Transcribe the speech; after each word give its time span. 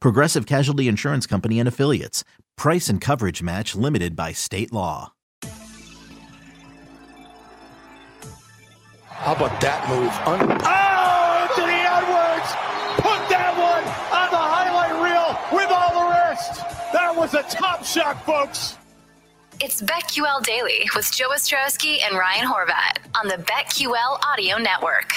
Progressive 0.00 0.46
Casualty 0.46 0.88
Insurance 0.88 1.26
Company 1.26 1.58
and 1.58 1.68
Affiliates. 1.68 2.24
Price 2.56 2.88
and 2.88 3.00
coverage 3.00 3.42
match 3.42 3.74
limited 3.74 4.14
by 4.14 4.32
state 4.32 4.72
law. 4.72 5.12
How 9.06 9.34
about 9.34 9.60
that 9.60 9.86
move? 9.88 10.10
Un- 10.26 10.60
oh, 10.64 11.40
Anthony 11.44 11.80
Edwards! 11.84 12.50
Put 12.96 13.28
that 13.28 13.52
one 13.56 13.84
on 14.16 14.30
the 14.30 14.36
highlight 14.36 14.96
reel 14.96 15.58
with 15.58 15.70
all 15.70 16.04
the 16.04 16.10
rest. 16.10 16.60
That 16.92 17.14
was 17.14 17.34
a 17.34 17.42
top 17.42 17.84
shot, 17.84 18.24
folks. 18.24 18.76
It's 19.60 19.82
BetQL 19.82 20.42
Daily 20.42 20.88
with 20.96 21.12
Joe 21.12 21.28
Ostrowski 21.28 21.98
and 22.02 22.16
Ryan 22.16 22.46
Horvat 22.46 22.98
on 23.14 23.28
the 23.28 23.36
BetQL 23.44 24.18
Audio 24.24 24.56
Network. 24.56 25.12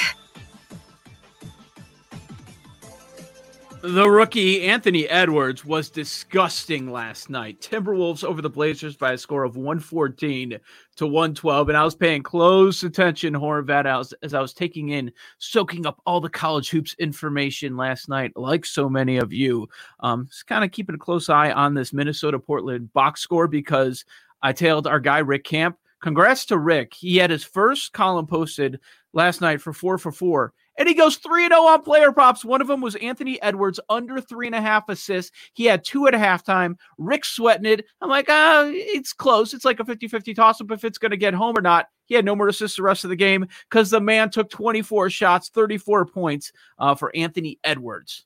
The 3.83 4.09
rookie 4.09 4.63
Anthony 4.63 5.09
Edwards 5.09 5.65
was 5.65 5.89
disgusting 5.89 6.89
last 6.89 7.29
night. 7.29 7.59
Timberwolves 7.59 8.23
over 8.23 8.41
the 8.41 8.49
Blazers 8.49 8.95
by 8.95 9.11
a 9.11 9.17
score 9.17 9.43
of 9.43 9.57
114 9.57 10.57
to 10.95 11.05
112. 11.05 11.67
And 11.67 11.77
I 11.77 11.83
was 11.83 11.93
paying 11.93 12.23
close 12.23 12.83
attention, 12.83 13.33
Horvat, 13.33 13.85
as, 13.85 14.13
as 14.23 14.33
I 14.33 14.39
was 14.39 14.53
taking 14.53 14.87
in, 14.91 15.11
soaking 15.37 15.85
up 15.85 16.01
all 16.05 16.21
the 16.21 16.29
college 16.29 16.69
hoops 16.69 16.95
information 16.97 17.75
last 17.75 18.07
night, 18.07 18.31
like 18.37 18.65
so 18.65 18.87
many 18.87 19.17
of 19.17 19.33
you. 19.33 19.67
Um, 19.99 20.27
just 20.29 20.47
kind 20.47 20.63
of 20.63 20.71
keeping 20.71 20.95
a 20.95 20.97
close 20.97 21.27
eye 21.27 21.51
on 21.51 21.73
this 21.73 21.91
Minnesota 21.91 22.39
Portland 22.39 22.93
box 22.93 23.19
score 23.19 23.49
because 23.49 24.05
I 24.41 24.53
tailed 24.53 24.87
our 24.87 25.01
guy, 25.01 25.17
Rick 25.17 25.43
Camp. 25.43 25.75
Congrats 26.01 26.45
to 26.45 26.57
Rick. 26.57 26.93
He 26.93 27.17
had 27.17 27.31
his 27.31 27.43
first 27.43 27.91
column 27.91 28.27
posted 28.27 28.79
last 29.11 29.41
night 29.41 29.59
for 29.59 29.73
four 29.73 29.97
for 29.97 30.13
four 30.13 30.53
and 30.77 30.87
he 30.87 30.93
goes 30.93 31.17
3 31.17 31.47
0 31.47 31.61
on 31.61 31.81
player 31.81 32.11
props. 32.11 32.45
One 32.45 32.61
of 32.61 32.67
them 32.67 32.81
was 32.81 32.95
Anthony 32.95 33.41
Edwards, 33.41 33.79
under 33.89 34.19
three 34.19 34.47
and 34.47 34.55
a 34.55 34.61
half 34.61 34.89
assists. 34.89 35.31
He 35.53 35.65
had 35.65 35.83
two 35.83 36.07
at 36.07 36.15
a 36.15 36.17
halftime. 36.17 36.75
Rick 36.97 37.25
sweating 37.25 37.65
it. 37.65 37.85
I'm 38.01 38.09
like, 38.09 38.27
ah, 38.29 38.65
it's 38.67 39.13
close. 39.13 39.53
It's 39.53 39.65
like 39.65 39.79
a 39.79 39.85
50 39.85 40.07
50 40.07 40.33
toss 40.33 40.61
up 40.61 40.71
if 40.71 40.83
it's 40.83 40.97
going 40.97 41.11
to 41.11 41.17
get 41.17 41.33
home 41.33 41.57
or 41.57 41.61
not. 41.61 41.87
He 42.05 42.15
had 42.15 42.25
no 42.25 42.35
more 42.35 42.47
assists 42.47 42.77
the 42.77 42.83
rest 42.83 43.03
of 43.03 43.09
the 43.09 43.15
game 43.15 43.47
because 43.69 43.89
the 43.89 44.01
man 44.01 44.29
took 44.29 44.49
24 44.49 45.09
shots, 45.09 45.49
34 45.49 46.05
points 46.05 46.51
uh, 46.77 46.95
for 46.95 47.15
Anthony 47.15 47.59
Edwards. 47.63 48.25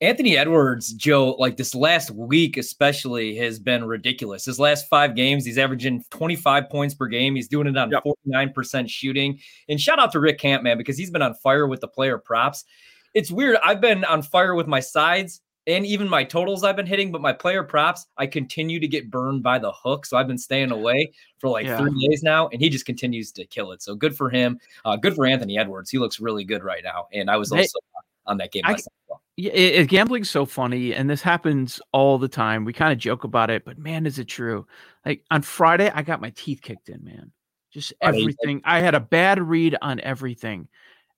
Anthony 0.00 0.36
Edwards, 0.36 0.92
Joe, 0.92 1.30
like 1.38 1.56
this 1.56 1.74
last 1.74 2.12
week 2.12 2.56
especially 2.56 3.36
has 3.36 3.58
been 3.58 3.84
ridiculous. 3.84 4.44
His 4.44 4.60
last 4.60 4.86
five 4.88 5.16
games, 5.16 5.44
he's 5.44 5.58
averaging 5.58 6.04
25 6.10 6.70
points 6.70 6.94
per 6.94 7.06
game. 7.06 7.34
He's 7.34 7.48
doing 7.48 7.66
it 7.66 7.76
on 7.76 7.90
yep. 7.90 8.04
49% 8.26 8.88
shooting. 8.88 9.40
And 9.68 9.80
shout 9.80 9.98
out 9.98 10.12
to 10.12 10.20
Rick 10.20 10.38
Camp, 10.38 10.62
man, 10.62 10.78
because 10.78 10.96
he's 10.96 11.10
been 11.10 11.22
on 11.22 11.34
fire 11.34 11.66
with 11.66 11.80
the 11.80 11.88
player 11.88 12.16
props. 12.16 12.64
It's 13.12 13.32
weird. 13.32 13.58
I've 13.64 13.80
been 13.80 14.04
on 14.04 14.22
fire 14.22 14.54
with 14.54 14.68
my 14.68 14.78
sides 14.78 15.40
and 15.66 15.84
even 15.84 16.08
my 16.08 16.22
totals 16.22 16.62
I've 16.62 16.76
been 16.76 16.86
hitting, 16.86 17.10
but 17.10 17.20
my 17.20 17.32
player 17.32 17.64
props, 17.64 18.06
I 18.16 18.26
continue 18.26 18.78
to 18.78 18.88
get 18.88 19.10
burned 19.10 19.42
by 19.42 19.58
the 19.58 19.72
hook. 19.72 20.06
So 20.06 20.16
I've 20.16 20.28
been 20.28 20.38
staying 20.38 20.70
away 20.70 21.12
for 21.38 21.50
like 21.50 21.66
yeah. 21.66 21.76
three 21.76 22.08
days 22.08 22.22
now, 22.22 22.48
and 22.48 22.62
he 22.62 22.70
just 22.70 22.86
continues 22.86 23.32
to 23.32 23.44
kill 23.44 23.72
it. 23.72 23.82
So 23.82 23.94
good 23.94 24.16
for 24.16 24.30
him. 24.30 24.60
Uh, 24.84 24.96
good 24.96 25.14
for 25.14 25.26
Anthony 25.26 25.58
Edwards. 25.58 25.90
He 25.90 25.98
looks 25.98 26.20
really 26.20 26.44
good 26.44 26.62
right 26.62 26.82
now. 26.82 27.08
And 27.12 27.28
I 27.28 27.36
was 27.36 27.52
also 27.52 27.78
on 28.26 28.38
that 28.38 28.50
game 28.50 28.62
I, 28.64 28.72
myself. 28.72 28.94
Yeah, 29.40 29.52
it, 29.52 29.86
gambling's 29.86 30.28
so 30.28 30.44
funny, 30.44 30.92
and 30.92 31.08
this 31.08 31.22
happens 31.22 31.80
all 31.92 32.18
the 32.18 32.26
time. 32.26 32.64
We 32.64 32.72
kind 32.72 32.92
of 32.92 32.98
joke 32.98 33.22
about 33.22 33.50
it, 33.50 33.64
but 33.64 33.78
man, 33.78 34.04
is 34.04 34.18
it 34.18 34.24
true? 34.24 34.66
Like 35.06 35.22
on 35.30 35.42
Friday, 35.42 35.92
I 35.94 36.02
got 36.02 36.20
my 36.20 36.30
teeth 36.30 36.60
kicked 36.60 36.88
in, 36.88 37.04
man. 37.04 37.30
Just 37.70 37.92
everything. 38.00 38.60
I 38.64 38.80
had 38.80 38.96
a 38.96 39.00
bad 39.00 39.40
read 39.40 39.76
on 39.80 40.00
everything, 40.00 40.66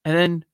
and 0.05 0.15
then 0.15 0.45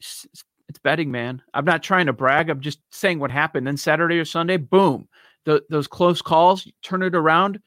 it's, 0.00 0.26
it's 0.68 0.80
betting, 0.80 1.12
man. 1.12 1.40
I'm 1.54 1.64
not 1.64 1.84
trying 1.84 2.06
to 2.06 2.12
brag. 2.12 2.50
I'm 2.50 2.60
just 2.60 2.80
saying 2.90 3.20
what 3.20 3.30
happened. 3.30 3.68
Then 3.68 3.76
Saturday 3.76 4.18
or 4.18 4.24
Sunday, 4.24 4.56
boom, 4.56 5.06
the, 5.44 5.62
those 5.70 5.86
close 5.86 6.22
calls, 6.22 6.66
turn 6.82 7.04
it 7.04 7.14
around. 7.14 7.60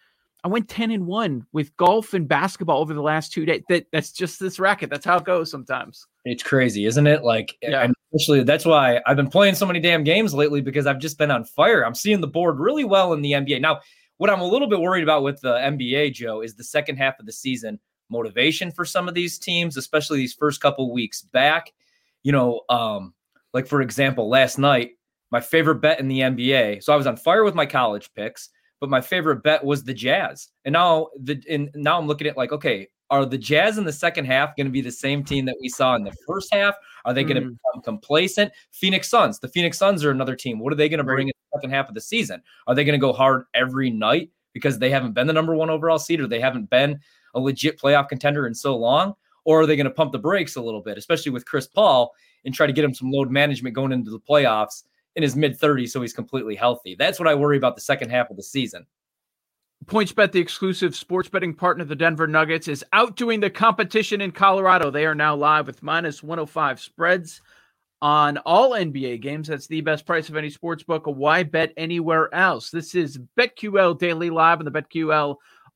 I 0.46 0.48
went 0.48 0.70
10 0.70 0.92
and 0.92 1.08
1 1.08 1.48
with 1.54 1.76
golf 1.76 2.14
and 2.14 2.28
basketball 2.28 2.80
over 2.80 2.94
the 2.94 3.02
last 3.02 3.34
two 3.34 3.46
days. 3.46 3.64
That 3.68 3.88
that's 3.92 4.12
just 4.12 4.40
this 4.40 4.60
racket. 4.60 4.92
That's 4.92 5.04
how 5.04 5.18
it 5.18 5.26
goes 5.26 5.50
sometimes. 5.50 6.06
It's 6.24 6.44
crazy, 6.44 6.86
isn't 6.86 7.08
it? 7.08 7.24
Like 7.24 7.58
yeah. 7.64 7.88
especially 8.14 8.44
that's 8.44 8.64
why 8.64 9.02
I've 9.08 9.18
been 9.18 9.30
playing 9.30 9.56
so 9.56 9.66
many 9.66 9.80
damn 9.80 10.04
games 10.04 10.36
lately 10.36 10.62
because 10.62 10.86
I've 10.86 11.00
just 11.00 11.18
been 11.18 11.32
on 11.32 11.46
fire. 11.46 11.84
I'm 11.84 11.96
seeing 11.96 12.22
the 12.22 12.28
board 12.28 12.60
really 12.60 12.84
well 12.84 13.14
in 13.14 13.24
the 13.24 13.32
NBA. 13.32 13.60
Now, 13.60 13.80
what 14.18 14.30
I'm 14.30 14.40
a 14.40 14.46
little 14.46 14.70
bit 14.70 14.80
worried 14.80 15.02
about 15.02 15.24
with 15.24 15.42
the 15.42 15.56
NBA, 15.56 16.14
Joe, 16.14 16.42
is 16.42 16.54
the 16.54 16.64
second 16.64 16.98
half 16.98 17.20
of 17.20 17.26
the 17.26 17.34
season 17.34 17.80
motivation 18.12 18.72
for 18.72 18.86
some 18.86 19.08
of 19.08 19.16
these 19.16 19.40
teams, 19.40 19.78
especially 19.78 20.20
these 20.20 20.36
first 20.36 20.62
couple 20.62 20.94
weeks 20.94 21.24
back. 21.24 21.74
You 22.22 22.34
know, 22.34 22.62
um, 22.70 23.16
like 23.52 23.66
for 23.66 23.82
example, 23.82 24.30
last 24.30 24.60
night, 24.60 24.92
my 25.32 25.42
favorite 25.42 25.82
bet 25.82 26.00
in 26.00 26.08
the 26.08 26.20
NBA. 26.20 26.84
So 26.84 26.94
I 26.94 26.98
was 26.98 27.08
on 27.08 27.18
fire 27.18 27.44
with 27.44 27.56
my 27.56 27.66
college 27.66 28.12
picks 28.14 28.50
but 28.80 28.90
my 28.90 29.02
favorite 29.02 29.44
bet 29.44 29.64
was 29.64 29.84
the 29.84 29.94
Jazz. 29.94 30.50
And 30.66 30.74
now 30.74 31.10
the 31.20 31.42
and 31.50 31.70
now 31.76 31.98
I'm 31.98 32.08
looking 32.08 32.28
at 32.28 32.38
like, 32.38 32.52
okay, 32.52 32.88
are 33.10 33.26
the 33.26 33.38
Jazz 33.38 33.78
in 33.78 33.84
the 33.84 33.94
second 33.94 34.26
half 34.26 34.56
going 34.56 34.66
to 34.66 34.72
be 34.72 34.82
the 34.82 34.92
same 34.92 35.24
team 35.24 35.46
that 35.46 35.56
we 35.62 35.70
saw 35.70 35.96
in 35.96 36.04
the 36.04 36.16
first 36.28 36.54
half? 36.54 36.76
Are 37.06 37.14
they 37.14 37.24
going 37.24 37.36
to 37.36 37.50
mm. 37.50 37.58
become 37.74 37.84
complacent? 37.84 38.52
Phoenix 38.72 39.10
Suns. 39.10 39.40
The 39.40 39.48
Phoenix 39.48 39.78
Suns 39.78 40.04
are 40.04 40.12
another 40.12 40.36
team. 40.36 40.60
What 40.60 40.74
are 40.74 40.76
they 40.76 40.90
going 40.90 40.98
to 40.98 41.04
bring 41.04 41.28
in 41.28 41.34
the 41.52 41.58
second 41.58 41.70
half 41.72 41.88
of 41.88 41.96
the 41.96 42.02
season? 42.02 42.42
Are 42.68 42.74
they 42.74 42.84
going 42.84 43.00
to 43.00 43.06
go 43.06 43.14
hard 43.14 43.46
every 43.54 43.90
night 43.90 44.32
because 44.54 44.80
they 44.80 44.90
haven't 44.90 45.14
been 45.14 45.28
the 45.28 45.34
number 45.34 45.56
one 45.56 45.70
overall 45.70 46.00
seed 46.00 46.20
or 46.20 46.28
they 46.28 46.40
haven't 46.40 46.70
been 46.70 47.00
a 47.36 47.40
legit 47.40 47.80
playoff 47.80 48.10
contender 48.10 48.48
in 48.48 48.56
so 48.56 48.76
long? 48.76 49.14
Or 49.44 49.62
are 49.62 49.66
they 49.68 49.76
going 49.76 49.86
to 49.86 49.92
pump 49.92 50.12
the 50.12 50.20
brakes 50.20 50.56
a 50.56 50.62
little 50.62 50.82
bit, 50.82 50.98
especially 50.98 51.32
with 51.32 51.46
Chris 51.46 51.68
Paul, 51.68 52.12
and 52.44 52.54
try 52.54 52.66
to 52.66 52.74
get 52.74 52.84
him 52.84 52.94
some 52.94 53.12
load 53.12 53.30
management 53.30 53.76
going 53.76 53.92
into 53.92 54.10
the 54.10 54.20
playoffs 54.20 54.84
in 55.16 55.24
his 55.24 55.36
mid 55.36 55.60
30s 55.60 55.90
so 55.90 56.02
he's 56.02 56.14
completely 56.14 56.56
healthy. 56.56 56.96
That's 56.98 57.20
what 57.20 57.28
I 57.28 57.36
worry 57.36 57.58
about 57.58 57.76
the 57.76 57.82
second 57.82 58.10
half 58.10 58.30
of 58.30 58.38
the 58.38 58.44
season. 58.44 58.86
PointsBet, 59.86 60.32
the 60.32 60.40
exclusive 60.40 60.96
sports 60.96 61.30
betting 61.30 61.54
partner 61.54 61.84
of 61.84 61.90
the 61.90 61.96
Denver 61.96 62.28
Nuggets, 62.28 62.68
is 62.68 62.84
outdoing 62.94 63.40
the 63.40 63.50
competition 63.50 64.22
in 64.22 64.32
Colorado. 64.32 64.90
They 64.90 65.06
are 65.06 65.14
now 65.14 65.36
live 65.36 65.68
with 65.68 65.84
minus 65.84 66.24
105 66.24 66.80
spreads 66.80 67.42
on 68.02 68.38
all 68.40 68.72
NBA 68.72 69.22
games. 69.22 69.48
That's 69.48 69.68
the 69.68 69.82
best 69.82 70.06
price 70.06 70.30
of 70.30 70.38
any 70.38 70.50
sports 70.50 70.84
book. 70.84 71.04
Why 71.06 71.44
bet 71.44 71.74
anywhere 71.78 72.34
else? 72.34 72.72
This 72.72 72.96
is 72.96 73.20
BetQL 73.38 74.00
Daily 74.00 74.30
Live 74.30 74.60
on 74.60 74.66
the 74.66 74.72
BetQL 74.72 75.36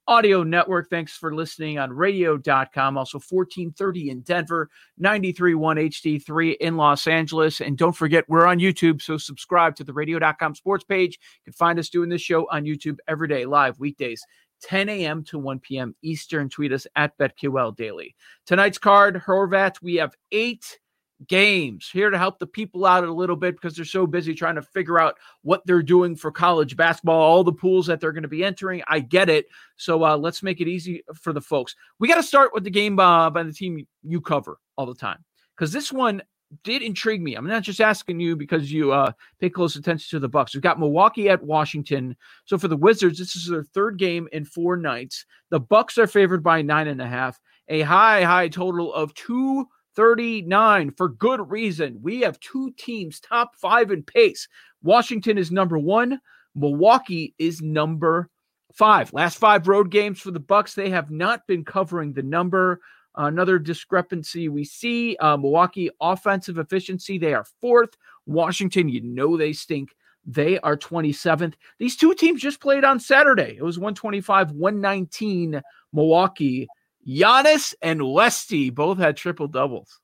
Audio 0.10 0.42
Network. 0.42 0.90
Thanks 0.90 1.16
for 1.16 1.36
listening 1.36 1.78
on 1.78 1.94
radio.com. 1.94 2.98
Also 2.98 3.20
1430 3.20 4.10
in 4.10 4.22
Denver, 4.22 4.68
931 4.98 5.78
HD3 5.78 6.58
in 6.58 6.78
Los 6.78 7.06
Angeles. 7.06 7.62
And 7.62 7.78
don't 7.78 7.96
forget, 7.96 8.26
we're 8.28 8.48
on 8.48 8.58
YouTube. 8.58 9.04
So 9.04 9.18
subscribe 9.18 9.76
to 9.76 9.84
the 9.84 9.94
radio.com 9.94 10.56
sports 10.56 10.84
page. 10.84 11.20
You 11.22 11.52
can 11.52 11.54
find 11.54 11.78
us 11.78 11.90
doing 11.90 12.10
this 12.10 12.24
show 12.24 12.48
on 12.50 12.64
YouTube 12.64 12.98
every 13.08 13.28
day, 13.28 13.46
live 13.46 13.80
weekdays. 13.80 14.26
10 14.64 14.90
a.m. 14.90 15.24
to 15.26 15.38
1 15.38 15.60
p.m. 15.60 15.96
Eastern. 16.02 16.50
Tweet 16.50 16.74
us 16.74 16.88
at 16.96 17.16
BetQL 17.20 17.76
Daily. 17.76 18.16
Tonight's 18.48 18.80
card, 18.80 19.22
Horvat, 19.28 19.80
we 19.80 19.96
have 19.98 20.16
eight 20.32 20.80
games 21.28 21.90
here 21.92 22.10
to 22.10 22.18
help 22.18 22.40
the 22.40 22.48
people 22.48 22.86
out 22.86 23.04
a 23.04 23.12
little 23.12 23.36
bit 23.36 23.56
because 23.56 23.76
they're 23.76 23.86
so 23.86 24.08
busy 24.08 24.34
trying 24.34 24.56
to 24.56 24.62
figure 24.62 25.00
out 25.00 25.18
what 25.42 25.66
they're 25.66 25.84
doing 25.84 26.16
for 26.16 26.32
college 26.32 26.76
basketball, 26.76 27.20
all 27.20 27.44
the 27.44 27.52
pools 27.52 27.88
that 27.88 28.00
they're 28.00 28.12
going 28.12 28.24
to 28.24 28.30
be 28.30 28.44
entering. 28.44 28.82
I 28.88 29.00
get 29.00 29.30
it. 29.30 29.48
So 29.76 30.04
uh, 30.04 30.18
let's 30.18 30.42
make 30.44 30.62
it 30.62 30.68
easy 30.68 31.04
for 31.16 31.34
the 31.34 31.42
folks. 31.42 31.76
We 32.00 32.08
got 32.08 32.16
to 32.16 32.24
start 32.24 32.52
with 32.54 32.64
the 32.64 32.70
game 32.70 33.00
uh, 33.00 33.30
by 33.30 33.44
the 33.44 33.54
team 33.54 33.86
you 34.04 34.22
cover 34.22 34.60
all 34.78 34.86
the 34.86 34.96
time 34.96 35.24
because 35.56 35.74
this 35.74 35.92
one 35.92 36.22
did 36.64 36.82
intrigue 36.82 37.22
me. 37.22 37.36
I'm 37.36 37.46
not 37.46 37.64
just 37.64 37.82
asking 37.82 38.20
you 38.20 38.36
because 38.36 38.72
you 38.72 38.92
uh, 38.92 39.12
pay 39.40 39.50
close 39.50 39.76
attention 39.76 40.18
to 40.18 40.20
the 40.20 40.30
Bucks. 40.30 40.54
We've 40.54 40.64
got 40.64 40.80
Milwaukee 40.80 41.30
at 41.30 41.44
Washington. 41.44 42.16
So 42.46 42.58
for 42.58 42.68
the 42.68 42.78
Wizards, 42.78 43.20
this 43.20 43.36
is 43.36 43.48
their 43.48 43.64
third 43.64 43.98
game 43.98 44.28
in 44.32 44.46
four 44.46 44.76
nights. 44.76 45.26
The 45.52 45.60
Bucks 45.60 45.98
are 45.98 46.08
favored 46.08 46.44
by 46.44 46.62
nine 46.62 46.88
and 46.88 47.02
a 47.02 47.08
half. 47.08 47.40
A 47.68 47.82
high, 47.82 48.24
high 48.24 48.48
total 48.48 48.92
of 48.94 49.14
two 49.14 49.68
39 50.00 50.92
for 50.92 51.10
good 51.10 51.52
reason. 51.52 52.00
We 52.02 52.22
have 52.22 52.40
two 52.40 52.72
teams 52.78 53.20
top 53.20 53.54
five 53.58 53.92
in 53.92 54.02
pace. 54.02 54.48
Washington 54.82 55.38
is 55.38 55.52
number 55.52 55.78
one. 55.78 56.22
Milwaukee 56.56 57.36
is 57.38 57.62
number 57.62 58.30
five. 58.74 59.12
Last 59.12 59.40
five 59.40 59.68
road 59.68 59.92
games 59.92 60.22
for 60.22 60.32
the 60.32 60.40
Bucks, 60.40 60.74
they 60.74 60.90
have 60.90 61.12
not 61.12 61.46
been 61.48 61.66
covering 61.66 62.14
the 62.14 62.24
number. 62.24 62.80
Another 63.18 63.60
discrepancy 63.60 64.48
we 64.48 64.64
see 64.64 65.18
uh, 65.18 65.36
Milwaukee 65.36 65.90
offensive 66.00 66.60
efficiency, 66.60 67.18
they 67.18 67.34
are 67.34 67.46
fourth. 67.60 67.98
Washington, 68.26 68.88
you 68.88 69.02
know 69.02 69.36
they 69.36 69.52
stink. 69.52 69.94
They 70.26 70.60
are 70.60 70.78
27th. 70.78 71.56
These 71.78 71.98
two 71.98 72.14
teams 72.14 72.42
just 72.42 72.62
played 72.62 72.86
on 72.86 73.02
Saturday. 73.02 73.58
It 73.58 73.64
was 73.64 73.78
125, 73.78 74.52
119 74.52 75.62
Milwaukee 75.92 76.70
Giannis 77.08 77.74
and 77.82 78.02
Westy 78.12 78.70
both 78.70 78.98
had 78.98 79.18
triple 79.18 79.48
doubles. 79.48 80.00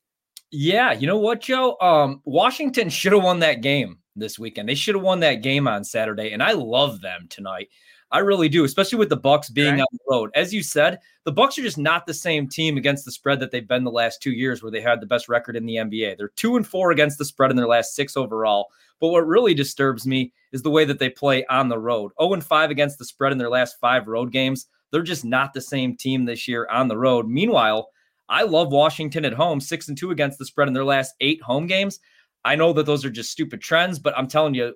Yeah, 0.52 0.94
you 0.94 1.08
know 1.08 1.18
what, 1.18 1.42
Joe? 1.42 1.78
Um, 1.82 2.22
Washington 2.26 2.90
should 2.90 3.14
have 3.14 3.24
won 3.24 3.40
that 3.40 3.62
game 3.62 3.98
this 4.16 4.40
weekend. 4.40 4.70
They 4.70 4.76
should 4.76 4.96
have 4.96 5.04
won 5.04 5.20
that 5.22 5.44
game 5.44 5.68
on 5.68 5.84
Saturday, 5.84 6.32
and 6.32 6.42
I 6.42 6.54
love 6.54 7.02
them 7.02 7.28
tonight. 7.30 7.70
I 8.12 8.20
really 8.20 8.48
do, 8.48 8.64
especially 8.64 9.00
with 9.00 9.10
the 9.10 9.18
Bucks 9.18 9.50
being 9.50 9.74
right. 9.74 9.82
on 9.82 9.88
the 9.92 10.00
road. 10.10 10.30
As 10.36 10.54
you 10.54 10.64
said, 10.64 11.00
the 11.26 11.32
Bucks 11.32 11.58
are 11.58 11.64
just 11.64 11.78
not 11.78 12.06
the 12.06 12.14
same 12.14 12.48
team 12.48 12.78
against 12.78 13.04
the 13.04 13.12
spread 13.12 13.40
that 13.40 13.52
they've 13.52 13.68
been 13.68 13.84
the 13.84 13.92
last 13.92 14.22
two 14.22 14.32
years, 14.32 14.62
where 14.62 14.72
they 14.72 14.80
had 14.80 15.02
the 15.02 15.08
best 15.08 15.28
record 15.28 15.56
in 15.56 15.66
the 15.66 15.76
NBA. 15.76 16.18
They're 16.18 16.30
two 16.30 16.56
and 16.56 16.66
four 16.66 16.92
against 16.92 17.18
the 17.18 17.26
spread 17.26 17.52
in 17.52 17.58
their 17.58 17.68
last 17.68 17.96
six 17.96 18.16
overall. 18.16 18.68
But 19.00 19.10
what 19.10 19.28
really 19.28 19.54
disturbs 19.54 20.08
me 20.08 20.32
is 20.52 20.62
the 20.62 20.70
way 20.70 20.86
that 20.86 21.00
they 21.00 21.10
play 21.10 21.46
on 21.48 21.68
the 21.68 21.80
road. 21.80 22.12
0 22.22 22.34
and 22.34 22.44
5 22.44 22.70
against 22.70 22.98
the 22.98 23.06
spread 23.06 23.32
in 23.32 23.38
their 23.38 23.50
last 23.50 23.78
five 23.82 24.08
road 24.08 24.32
games. 24.32 24.68
They're 24.92 25.02
just 25.02 25.26
not 25.26 25.54
the 25.54 25.62
same 25.62 25.96
team 25.98 26.26
this 26.26 26.48
year 26.48 26.68
on 26.72 26.88
the 26.88 26.98
road. 26.98 27.28
Meanwhile, 27.28 27.90
I 28.30 28.44
love 28.44 28.72
Washington 28.72 29.26
at 29.26 29.34
home, 29.34 29.60
six 29.60 29.88
and 29.88 29.98
two 29.98 30.12
against 30.12 30.40
the 30.40 30.46
spread 30.46 30.68
in 30.68 30.74
their 30.74 30.86
last 30.86 31.14
eight 31.22 31.42
home 31.42 31.68
games. 31.68 32.00
I 32.44 32.56
know 32.56 32.74
that 32.74 32.86
those 32.86 33.04
are 33.04 33.10
just 33.10 33.32
stupid 33.32 33.62
trends, 33.62 33.98
but 33.98 34.16
I'm 34.18 34.28
telling 34.28 34.54
you, 34.54 34.74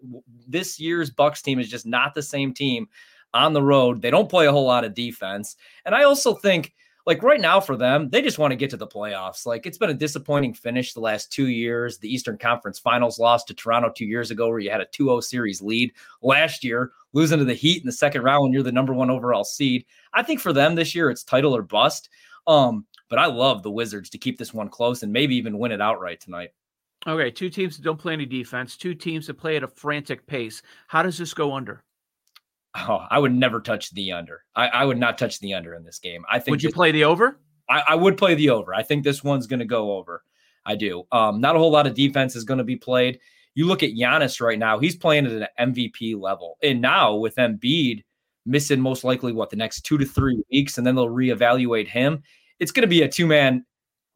this 0.48 0.80
year's 0.80 1.12
Bucks 1.12 1.42
team 1.42 1.60
is 1.60 1.70
just 1.70 1.86
not 1.86 2.16
the 2.16 2.24
same 2.24 2.54
team 2.54 2.88
on 3.34 3.54
the 3.54 3.62
road. 3.62 4.02
They 4.02 4.10
don't 4.10 4.30
play 4.30 4.48
a 4.48 4.52
whole 4.52 4.66
lot 4.66 4.84
of 4.84 4.96
defense. 4.96 5.56
And 5.86 5.94
I 5.94 6.04
also 6.04 6.34
think 6.34 6.74
like 7.06 7.24
right 7.24 7.40
now 7.40 7.60
for 7.60 7.75
them, 7.75 8.10
they 8.10 8.22
just 8.22 8.38
want 8.38 8.51
to 8.51 8.57
get 8.57 8.69
to 8.72 8.78
the 8.78 8.88
playoffs. 8.88 9.46
Like 9.46 9.66
it's 9.66 9.78
been 9.78 9.90
a 9.90 9.96
disappointing 9.96 10.54
finish 10.54 10.94
the 10.94 11.00
last 11.00 11.31
two 11.31 11.48
years. 11.48 11.98
The 11.98 12.13
Eastern 12.13 12.38
Conference 12.38 12.80
Finals 12.80 13.19
lost 13.19 13.48
to 13.48 13.54
Toronto 13.54 13.92
two 13.96 14.06
years 14.06 14.31
ago, 14.31 14.50
where 14.50 14.60
you 14.60 14.69
had 14.69 14.81
a 14.81 14.86
2 14.86 15.06
0 15.06 15.19
series 15.22 15.62
lead. 15.62 15.94
Last 16.22 16.63
year, 16.63 16.92
losing 17.13 17.40
to 17.40 17.46
the 17.46 17.54
Heat 17.54 17.81
in 17.81 17.86
the 17.86 17.92
second 17.92 18.24
round 18.24 18.44
when 18.44 18.54
you're 18.54 18.63
the 18.63 18.72
number 18.72 18.94
one 18.94 19.10
overall 19.10 19.44
seed. 19.44 19.86
I 20.13 20.24
think 20.24 20.40
for 20.40 20.54
them 20.54 20.75
this 20.75 20.94
year, 20.94 21.10
it's 21.10 21.24
title 21.24 21.56
or 21.56 21.63
bust. 21.63 22.10
Um, 22.48 22.86
but 23.10 23.19
I 23.19 23.25
love 23.25 23.63
the 23.63 23.72
Wizards 23.72 24.10
to 24.12 24.18
keep 24.18 24.38
this 24.38 24.54
one 24.54 24.69
close 24.69 25.04
and 25.04 25.12
maybe 25.12 25.36
even 25.36 25.57
win 25.57 25.72
it 25.72 25.81
outright 25.81 26.19
tonight. 26.19 26.50
Okay, 27.07 27.31
two 27.31 27.50
teams 27.50 27.78
that 27.78 27.84
don't 27.84 27.98
play 27.98 28.13
any 28.13 28.25
defense, 28.25 28.75
two 28.75 28.94
teams 28.94 29.28
that 29.28 29.36
play 29.36 29.56
at 29.56 29.63
a 29.63 29.68
frantic 29.68 30.28
pace. 30.28 30.62
How 30.88 31.01
does 31.01 31.18
this 31.18 31.34
go 31.34 31.54
under? 31.54 31.84
Oh, 32.75 33.06
I 33.10 33.18
would 33.18 33.33
never 33.33 33.60
touch 33.60 33.92
the 33.92 34.12
under. 34.12 34.44
I, 34.56 34.68
I 34.68 34.86
would 34.86 34.98
not 34.98 35.18
touch 35.18 35.39
the 35.39 35.54
under 35.54 35.74
in 35.74 35.83
this 35.83 36.00
game. 36.00 36.24
I 36.30 36.39
think. 36.39 36.51
Would 36.51 36.63
you 36.63 36.69
this, 36.69 36.75
play 36.75 36.92
the 36.92 37.06
over? 37.06 37.39
I, 37.69 37.83
I, 37.89 37.95
would 37.95 38.18
play 38.18 38.36
the 38.36 38.51
over. 38.51 38.74
I 38.74 38.83
think 38.83 39.04
this 39.04 39.24
one's 39.24 39.48
going 39.48 39.60
to 39.60 39.66
go 39.66 39.98
over. 39.98 40.24
I 40.66 40.75
do. 40.75 41.04
Um, 41.12 41.42
not 41.42 41.56
a 41.56 41.60
whole 41.60 41.71
lot 41.71 41.88
of 41.88 41.95
defense 41.95 42.36
is 42.36 42.44
going 42.44 42.60
to 42.60 42.63
be 42.63 42.75
played. 42.75 43.19
You 43.56 43.66
look 43.66 43.81
at 43.81 43.92
Giannis 43.92 44.39
right 44.39 44.60
now; 44.60 44.77
he's 44.80 44.95
playing 44.95 45.25
at 45.25 45.31
an 45.31 45.74
MVP 45.75 46.19
level, 46.19 46.57
and 46.62 46.81
now 46.81 47.16
with 47.16 47.36
Embiid 47.36 48.04
missing 48.45 48.80
most 48.80 49.04
likely 49.04 49.31
what 49.31 49.50
the 49.50 49.56
next 49.56 49.81
two 49.81 49.98
to 49.98 50.06
three 50.06 50.42
weeks, 50.51 50.77
and 50.77 50.86
then 50.86 50.95
they'll 50.95 51.07
reevaluate 51.07 51.88
him. 51.88 52.24
It's 52.60 52.72
going 52.72 52.81
to 52.81 52.88
be 52.88 53.01
a 53.01 53.10
two 53.10 53.25
man 53.25 53.65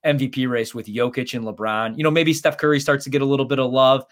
MVP 0.06 0.49
race 0.49 0.75
with 0.75 0.88
Jokic 0.88 1.33
and 1.33 1.45
LeBron. 1.45 1.97
You 1.97 2.03
know, 2.03 2.11
maybe 2.11 2.33
Steph 2.33 2.57
Curry 2.57 2.79
starts 2.79 3.03
to 3.06 3.09
get 3.09 3.21
a 3.21 3.25
little 3.25 3.45
bit 3.45 3.59
of 3.59 3.71
love. 3.71 4.06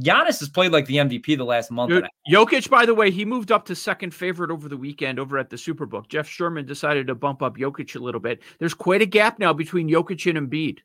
Giannis 0.00 0.40
has 0.40 0.48
played 0.48 0.72
like 0.72 0.86
the 0.86 0.96
MVP 0.96 1.36
the 1.36 1.44
last 1.44 1.70
month. 1.70 1.90
Dude, 1.90 2.06
Jokic, 2.30 2.68
by 2.70 2.86
the 2.86 2.94
way, 2.94 3.10
he 3.10 3.24
moved 3.24 3.52
up 3.52 3.64
to 3.66 3.74
second 3.74 4.14
favorite 4.14 4.50
over 4.50 4.68
the 4.68 4.76
weekend 4.76 5.18
over 5.18 5.38
at 5.38 5.50
the 5.50 5.56
Superbook. 5.56 6.08
Jeff 6.08 6.28
Sherman 6.28 6.66
decided 6.66 7.06
to 7.06 7.14
bump 7.14 7.42
up 7.42 7.56
Jokic 7.56 7.96
a 7.96 7.98
little 7.98 8.20
bit. 8.20 8.42
There's 8.58 8.74
quite 8.74 9.02
a 9.02 9.06
gap 9.06 9.38
now 9.38 9.52
between 9.52 9.88
Jokic 9.88 10.28
and 10.28 10.50
Embiid. 10.50 10.78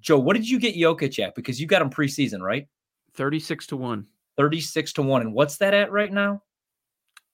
Joe, 0.00 0.18
what 0.18 0.36
did 0.36 0.48
you 0.48 0.58
get 0.58 0.76
Jokic 0.76 1.18
at? 1.18 1.34
Because 1.34 1.60
you 1.60 1.66
got 1.66 1.82
him 1.82 1.90
preseason, 1.90 2.40
right? 2.40 2.66
36 3.14 3.66
to 3.68 3.76
1. 3.76 4.06
36 4.36 4.92
to 4.94 5.02
1. 5.02 5.22
And 5.22 5.32
what's 5.34 5.56
that 5.58 5.74
at 5.74 5.90
right 5.90 6.12
now? 6.12 6.42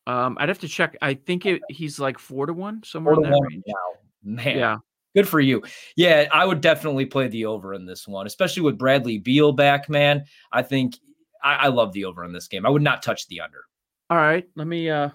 Um, 0.07 0.37
I'd 0.41 0.49
have 0.49 0.61
to 0.61 0.69
check. 0.69 0.97
I 1.03 1.15
think 1.15 1.47
it, 1.47 1.63
he's 1.69 1.99
like 1.99 2.19
four 2.19 2.47
to 2.47 2.53
one, 2.53 2.83
somewhere 2.85 3.17
four 3.17 3.25
in 3.25 3.31
that 3.31 3.41
range. 3.51 3.65
Now. 3.67 3.75
Man. 4.23 4.59
Yeah. 4.59 4.77
Good 5.17 5.27
for 5.27 5.41
you. 5.41 5.63
Yeah, 5.97 6.29
I 6.31 6.45
would 6.45 6.61
definitely 6.61 7.07
play 7.07 7.27
the 7.29 7.47
over 7.47 7.73
in 7.73 7.87
this 7.87 8.07
one, 8.07 8.27
especially 8.27 8.63
with 8.63 8.77
Bradley 8.77 9.19
Beal 9.19 9.51
back, 9.51 9.89
man. 9.89 10.25
I 10.53 10.63
think 10.63 10.97
I, 11.47 11.55
I 11.55 11.69
love 11.69 11.93
the 11.93 12.05
over 12.05 12.25
in 12.25 12.33
this 12.33 12.49
game. 12.49 12.67
I 12.67 12.71
would 12.71 12.83
not 12.83 13.03
touch 13.03 13.29
the 13.29 13.41
under. 13.41 13.63
All 14.11 14.17
right. 14.17 14.47
Let 14.57 14.67
me 14.67 14.91
uh 14.91 15.11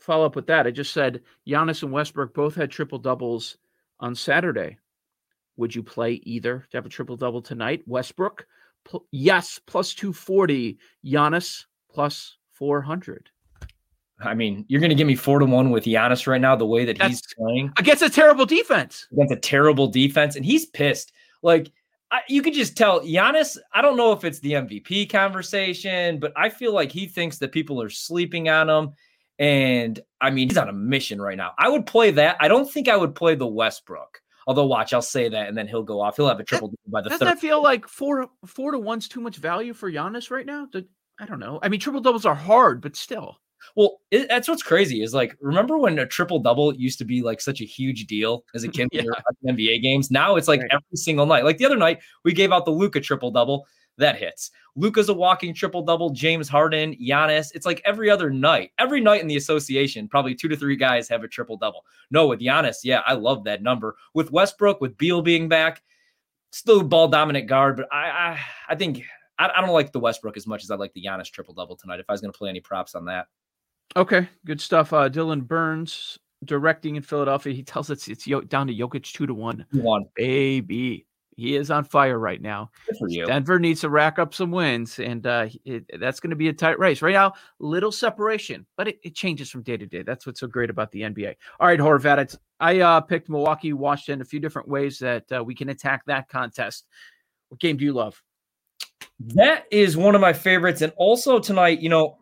follow 0.00 0.26
up 0.26 0.36
with 0.36 0.46
that. 0.48 0.66
I 0.66 0.70
just 0.70 0.92
said 0.92 1.22
Giannis 1.46 1.82
and 1.82 1.92
Westbrook 1.92 2.34
both 2.34 2.54
had 2.54 2.70
triple 2.70 2.98
doubles 2.98 3.56
on 4.00 4.14
Saturday. 4.14 4.78
Would 5.56 5.74
you 5.74 5.82
play 5.82 6.14
either 6.24 6.66
to 6.70 6.76
have 6.76 6.86
a 6.86 6.88
triple 6.88 7.16
double 7.16 7.42
tonight? 7.42 7.82
Westbrook, 7.86 8.46
pl- 8.84 9.06
yes, 9.10 9.60
plus 9.66 9.94
240. 9.94 10.78
Giannis, 11.04 11.64
plus 11.90 12.36
400. 12.52 13.30
I 14.20 14.34
mean, 14.34 14.64
you're 14.68 14.80
going 14.80 14.90
to 14.90 14.96
give 14.96 15.06
me 15.06 15.14
four 15.14 15.38
to 15.38 15.46
one 15.46 15.70
with 15.70 15.84
Giannis 15.84 16.26
right 16.26 16.40
now, 16.40 16.56
the 16.56 16.66
way 16.66 16.84
that 16.84 16.98
That's, 16.98 17.10
he's 17.10 17.22
playing 17.36 17.72
against 17.76 18.02
a 18.02 18.10
terrible 18.10 18.46
defense. 18.46 19.06
Against 19.12 19.32
a 19.32 19.36
terrible 19.36 19.88
defense, 19.88 20.34
and 20.36 20.44
he's 20.44 20.66
pissed. 20.66 21.12
Like 21.42 21.72
I, 22.10 22.20
you 22.28 22.42
could 22.42 22.54
just 22.54 22.76
tell 22.76 23.00
Giannis. 23.00 23.58
I 23.74 23.82
don't 23.82 23.96
know 23.96 24.12
if 24.12 24.24
it's 24.24 24.40
the 24.40 24.52
MVP 24.52 25.10
conversation, 25.10 26.18
but 26.18 26.32
I 26.36 26.48
feel 26.48 26.72
like 26.72 26.90
he 26.90 27.06
thinks 27.06 27.38
that 27.38 27.52
people 27.52 27.82
are 27.82 27.90
sleeping 27.90 28.48
on 28.48 28.68
him. 28.70 28.92
And 29.38 30.00
I 30.20 30.30
mean, 30.30 30.48
he's 30.48 30.58
on 30.58 30.68
a 30.68 30.72
mission 30.72 31.20
right 31.20 31.36
now. 31.36 31.52
I 31.58 31.68
would 31.68 31.86
play 31.86 32.10
that. 32.12 32.36
I 32.40 32.48
don't 32.48 32.70
think 32.70 32.88
I 32.88 32.96
would 32.96 33.14
play 33.14 33.34
the 33.34 33.46
Westbrook. 33.46 34.20
Although, 34.46 34.64
watch, 34.64 34.94
I'll 34.94 35.02
say 35.02 35.28
that, 35.28 35.48
and 35.48 35.56
then 35.56 35.68
he'll 35.68 35.82
go 35.82 36.00
off. 36.00 36.16
He'll 36.16 36.26
have 36.26 36.40
a 36.40 36.44
triple 36.44 36.72
by 36.86 37.02
the 37.02 37.10
Doesn't 37.10 37.26
third. 37.26 37.36
that 37.36 37.40
feel 37.40 37.62
like 37.62 37.86
four 37.86 38.28
four 38.46 38.72
to 38.72 38.78
one's 38.78 39.06
too 39.06 39.20
much 39.20 39.36
value 39.36 39.74
for 39.74 39.92
Giannis 39.92 40.30
right 40.30 40.46
now? 40.46 40.66
I 41.20 41.26
don't 41.26 41.38
know. 41.38 41.58
I 41.62 41.68
mean, 41.68 41.80
triple 41.80 42.00
doubles 42.00 42.24
are 42.24 42.34
hard, 42.34 42.80
but 42.80 42.96
still. 42.96 43.38
Well, 43.76 44.00
it, 44.10 44.28
that's 44.28 44.48
what's 44.48 44.62
crazy 44.62 45.02
is 45.02 45.14
like, 45.14 45.36
remember 45.40 45.78
when 45.78 45.98
a 45.98 46.06
triple 46.06 46.38
double 46.38 46.74
used 46.74 46.98
to 46.98 47.04
be 47.04 47.22
like 47.22 47.40
such 47.40 47.60
a 47.60 47.64
huge 47.64 48.06
deal 48.06 48.44
as 48.54 48.64
a 48.64 48.68
kid 48.70 48.88
yeah. 48.92 49.02
NBA 49.46 49.82
games? 49.82 50.10
Now 50.10 50.36
it's 50.36 50.48
like 50.48 50.60
right. 50.60 50.70
every 50.72 50.96
single 50.96 51.26
night. 51.26 51.44
Like 51.44 51.58
the 51.58 51.66
other 51.66 51.76
night, 51.76 52.00
we 52.24 52.32
gave 52.32 52.52
out 52.52 52.64
the 52.64 52.70
Luka 52.70 53.00
triple 53.00 53.30
double. 53.30 53.66
That 53.98 54.16
hits. 54.16 54.52
Luka's 54.76 55.08
a 55.08 55.14
walking 55.14 55.52
triple 55.52 55.82
double. 55.82 56.10
James 56.10 56.48
Harden, 56.48 56.94
Giannis. 56.94 57.50
It's 57.52 57.66
like 57.66 57.82
every 57.84 58.08
other 58.08 58.30
night. 58.30 58.70
Every 58.78 59.00
night 59.00 59.20
in 59.20 59.26
the 59.26 59.36
association, 59.36 60.06
probably 60.06 60.36
two 60.36 60.46
to 60.46 60.56
three 60.56 60.76
guys 60.76 61.08
have 61.08 61.24
a 61.24 61.28
triple 61.28 61.56
double. 61.56 61.84
No, 62.12 62.28
with 62.28 62.38
Giannis, 62.38 62.76
yeah, 62.84 63.02
I 63.06 63.14
love 63.14 63.42
that 63.44 63.60
number. 63.60 63.96
With 64.14 64.30
Westbrook, 64.30 64.80
with 64.80 64.96
Beal 64.98 65.20
being 65.20 65.48
back, 65.48 65.82
still 66.52 66.84
ball 66.84 67.08
dominant 67.08 67.48
guard, 67.48 67.76
but 67.76 67.92
I 67.92 68.08
I, 68.08 68.40
I 68.68 68.74
think 68.76 69.02
I, 69.38 69.50
I 69.56 69.60
don't 69.60 69.74
like 69.74 69.92
the 69.92 70.00
Westbrook 70.00 70.36
as 70.36 70.46
much 70.46 70.62
as 70.62 70.70
I 70.70 70.76
like 70.76 70.92
the 70.92 71.04
Giannis 71.04 71.30
triple 71.30 71.54
double 71.54 71.76
tonight. 71.76 72.00
If 72.00 72.06
I 72.08 72.12
was 72.12 72.20
going 72.20 72.32
to 72.32 72.38
play 72.38 72.50
any 72.50 72.60
props 72.60 72.94
on 72.94 73.04
that. 73.06 73.26
Okay, 73.96 74.28
good 74.44 74.60
stuff. 74.60 74.92
Uh, 74.92 75.08
Dylan 75.08 75.46
Burns 75.46 76.18
directing 76.44 76.96
in 76.96 77.02
Philadelphia. 77.02 77.52
He 77.52 77.62
tells 77.62 77.90
us 77.90 78.08
it's 78.08 78.24
down 78.48 78.66
to 78.66 78.74
Jokic 78.74 79.12
two 79.12 79.26
to 79.26 79.34
one. 79.34 79.66
One 79.72 80.06
baby. 80.14 81.06
He 81.38 81.54
is 81.54 81.70
on 81.70 81.84
fire 81.84 82.18
right 82.18 82.42
now. 82.42 82.72
Denver 83.26 83.60
needs 83.60 83.82
to 83.82 83.88
rack 83.88 84.18
up 84.18 84.34
some 84.34 84.50
wins, 84.50 84.98
and 84.98 85.24
uh, 85.24 85.46
it, 85.64 85.84
that's 86.00 86.18
going 86.18 86.30
to 86.30 86.36
be 86.36 86.48
a 86.48 86.52
tight 86.52 86.80
race 86.80 87.00
right 87.00 87.12
now. 87.12 87.34
Little 87.60 87.92
separation, 87.92 88.66
but 88.76 88.88
it, 88.88 88.98
it, 89.04 89.14
changes 89.14 89.48
from 89.48 89.62
day 89.62 89.76
to 89.76 89.86
day. 89.86 90.02
That's 90.02 90.26
what's 90.26 90.40
so 90.40 90.48
great 90.48 90.68
about 90.68 90.90
the 90.90 91.02
NBA. 91.02 91.36
All 91.60 91.68
right, 91.68 91.78
Horvat, 91.78 92.36
I 92.58 92.80
uh, 92.80 93.00
picked 93.02 93.28
Milwaukee, 93.28 93.72
Washington, 93.72 94.20
a 94.20 94.24
few 94.24 94.40
different 94.40 94.66
ways 94.66 94.98
that 94.98 95.30
uh, 95.30 95.44
we 95.44 95.54
can 95.54 95.68
attack 95.68 96.04
that 96.06 96.28
contest. 96.28 96.86
What 97.50 97.60
game 97.60 97.76
do 97.76 97.84
you 97.84 97.92
love? 97.92 98.20
That 99.20 99.66
is 99.70 99.96
one 99.96 100.16
of 100.16 100.20
my 100.20 100.32
favorites, 100.32 100.82
and 100.82 100.92
also 100.96 101.38
tonight, 101.38 101.78
you 101.78 101.88
know, 101.88 102.18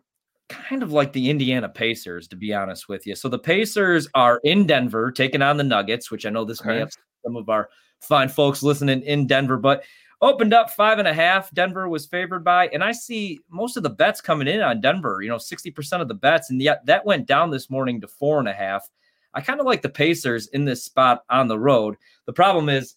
kind 0.49 0.83
of 0.83 0.91
like 0.91 1.13
the 1.13 1.29
Indiana 1.29 1.69
Pacers, 1.69 2.27
to 2.29 2.35
be 2.35 2.53
honest 2.53 2.89
with 2.89 3.05
you. 3.05 3.15
So 3.15 3.29
the 3.29 3.39
Pacers 3.39 4.07
are 4.13 4.39
in 4.43 4.65
Denver 4.65 5.11
taking 5.11 5.41
on 5.41 5.57
the 5.57 5.63
Nuggets, 5.63 6.09
which 6.11 6.25
I 6.25 6.29
know 6.29 6.45
this 6.45 6.61
okay. 6.61 6.69
may 6.69 6.79
have 6.79 6.91
some 7.25 7.35
of 7.35 7.49
our 7.49 7.69
fine 8.01 8.29
folks 8.29 8.63
listening 8.63 9.01
in 9.03 9.27
Denver, 9.27 9.57
but 9.57 9.83
opened 10.21 10.53
up 10.53 10.69
five 10.71 10.99
and 10.99 11.07
a 11.07 11.13
half. 11.13 11.51
Denver 11.51 11.89
was 11.89 12.05
favored 12.05 12.43
by, 12.43 12.67
and 12.69 12.83
I 12.83 12.91
see 12.91 13.39
most 13.49 13.77
of 13.77 13.83
the 13.83 13.89
bets 13.89 14.21
coming 14.21 14.47
in 14.47 14.61
on 14.61 14.81
Denver, 14.81 15.21
you 15.21 15.29
know, 15.29 15.37
60% 15.37 16.01
of 16.01 16.07
the 16.07 16.13
bets. 16.13 16.49
And 16.49 16.61
yet 16.61 16.85
that 16.85 17.05
went 17.05 17.27
down 17.27 17.51
this 17.51 17.69
morning 17.69 18.01
to 18.01 18.07
four 18.07 18.39
and 18.39 18.47
a 18.47 18.53
half. 18.53 18.87
I 19.33 19.41
kind 19.41 19.59
of 19.59 19.65
like 19.65 19.81
the 19.81 19.89
Pacers 19.89 20.47
in 20.47 20.65
this 20.65 20.83
spot 20.83 21.23
on 21.29 21.47
the 21.47 21.59
road. 21.59 21.95
The 22.25 22.33
problem 22.33 22.69
is 22.69 22.95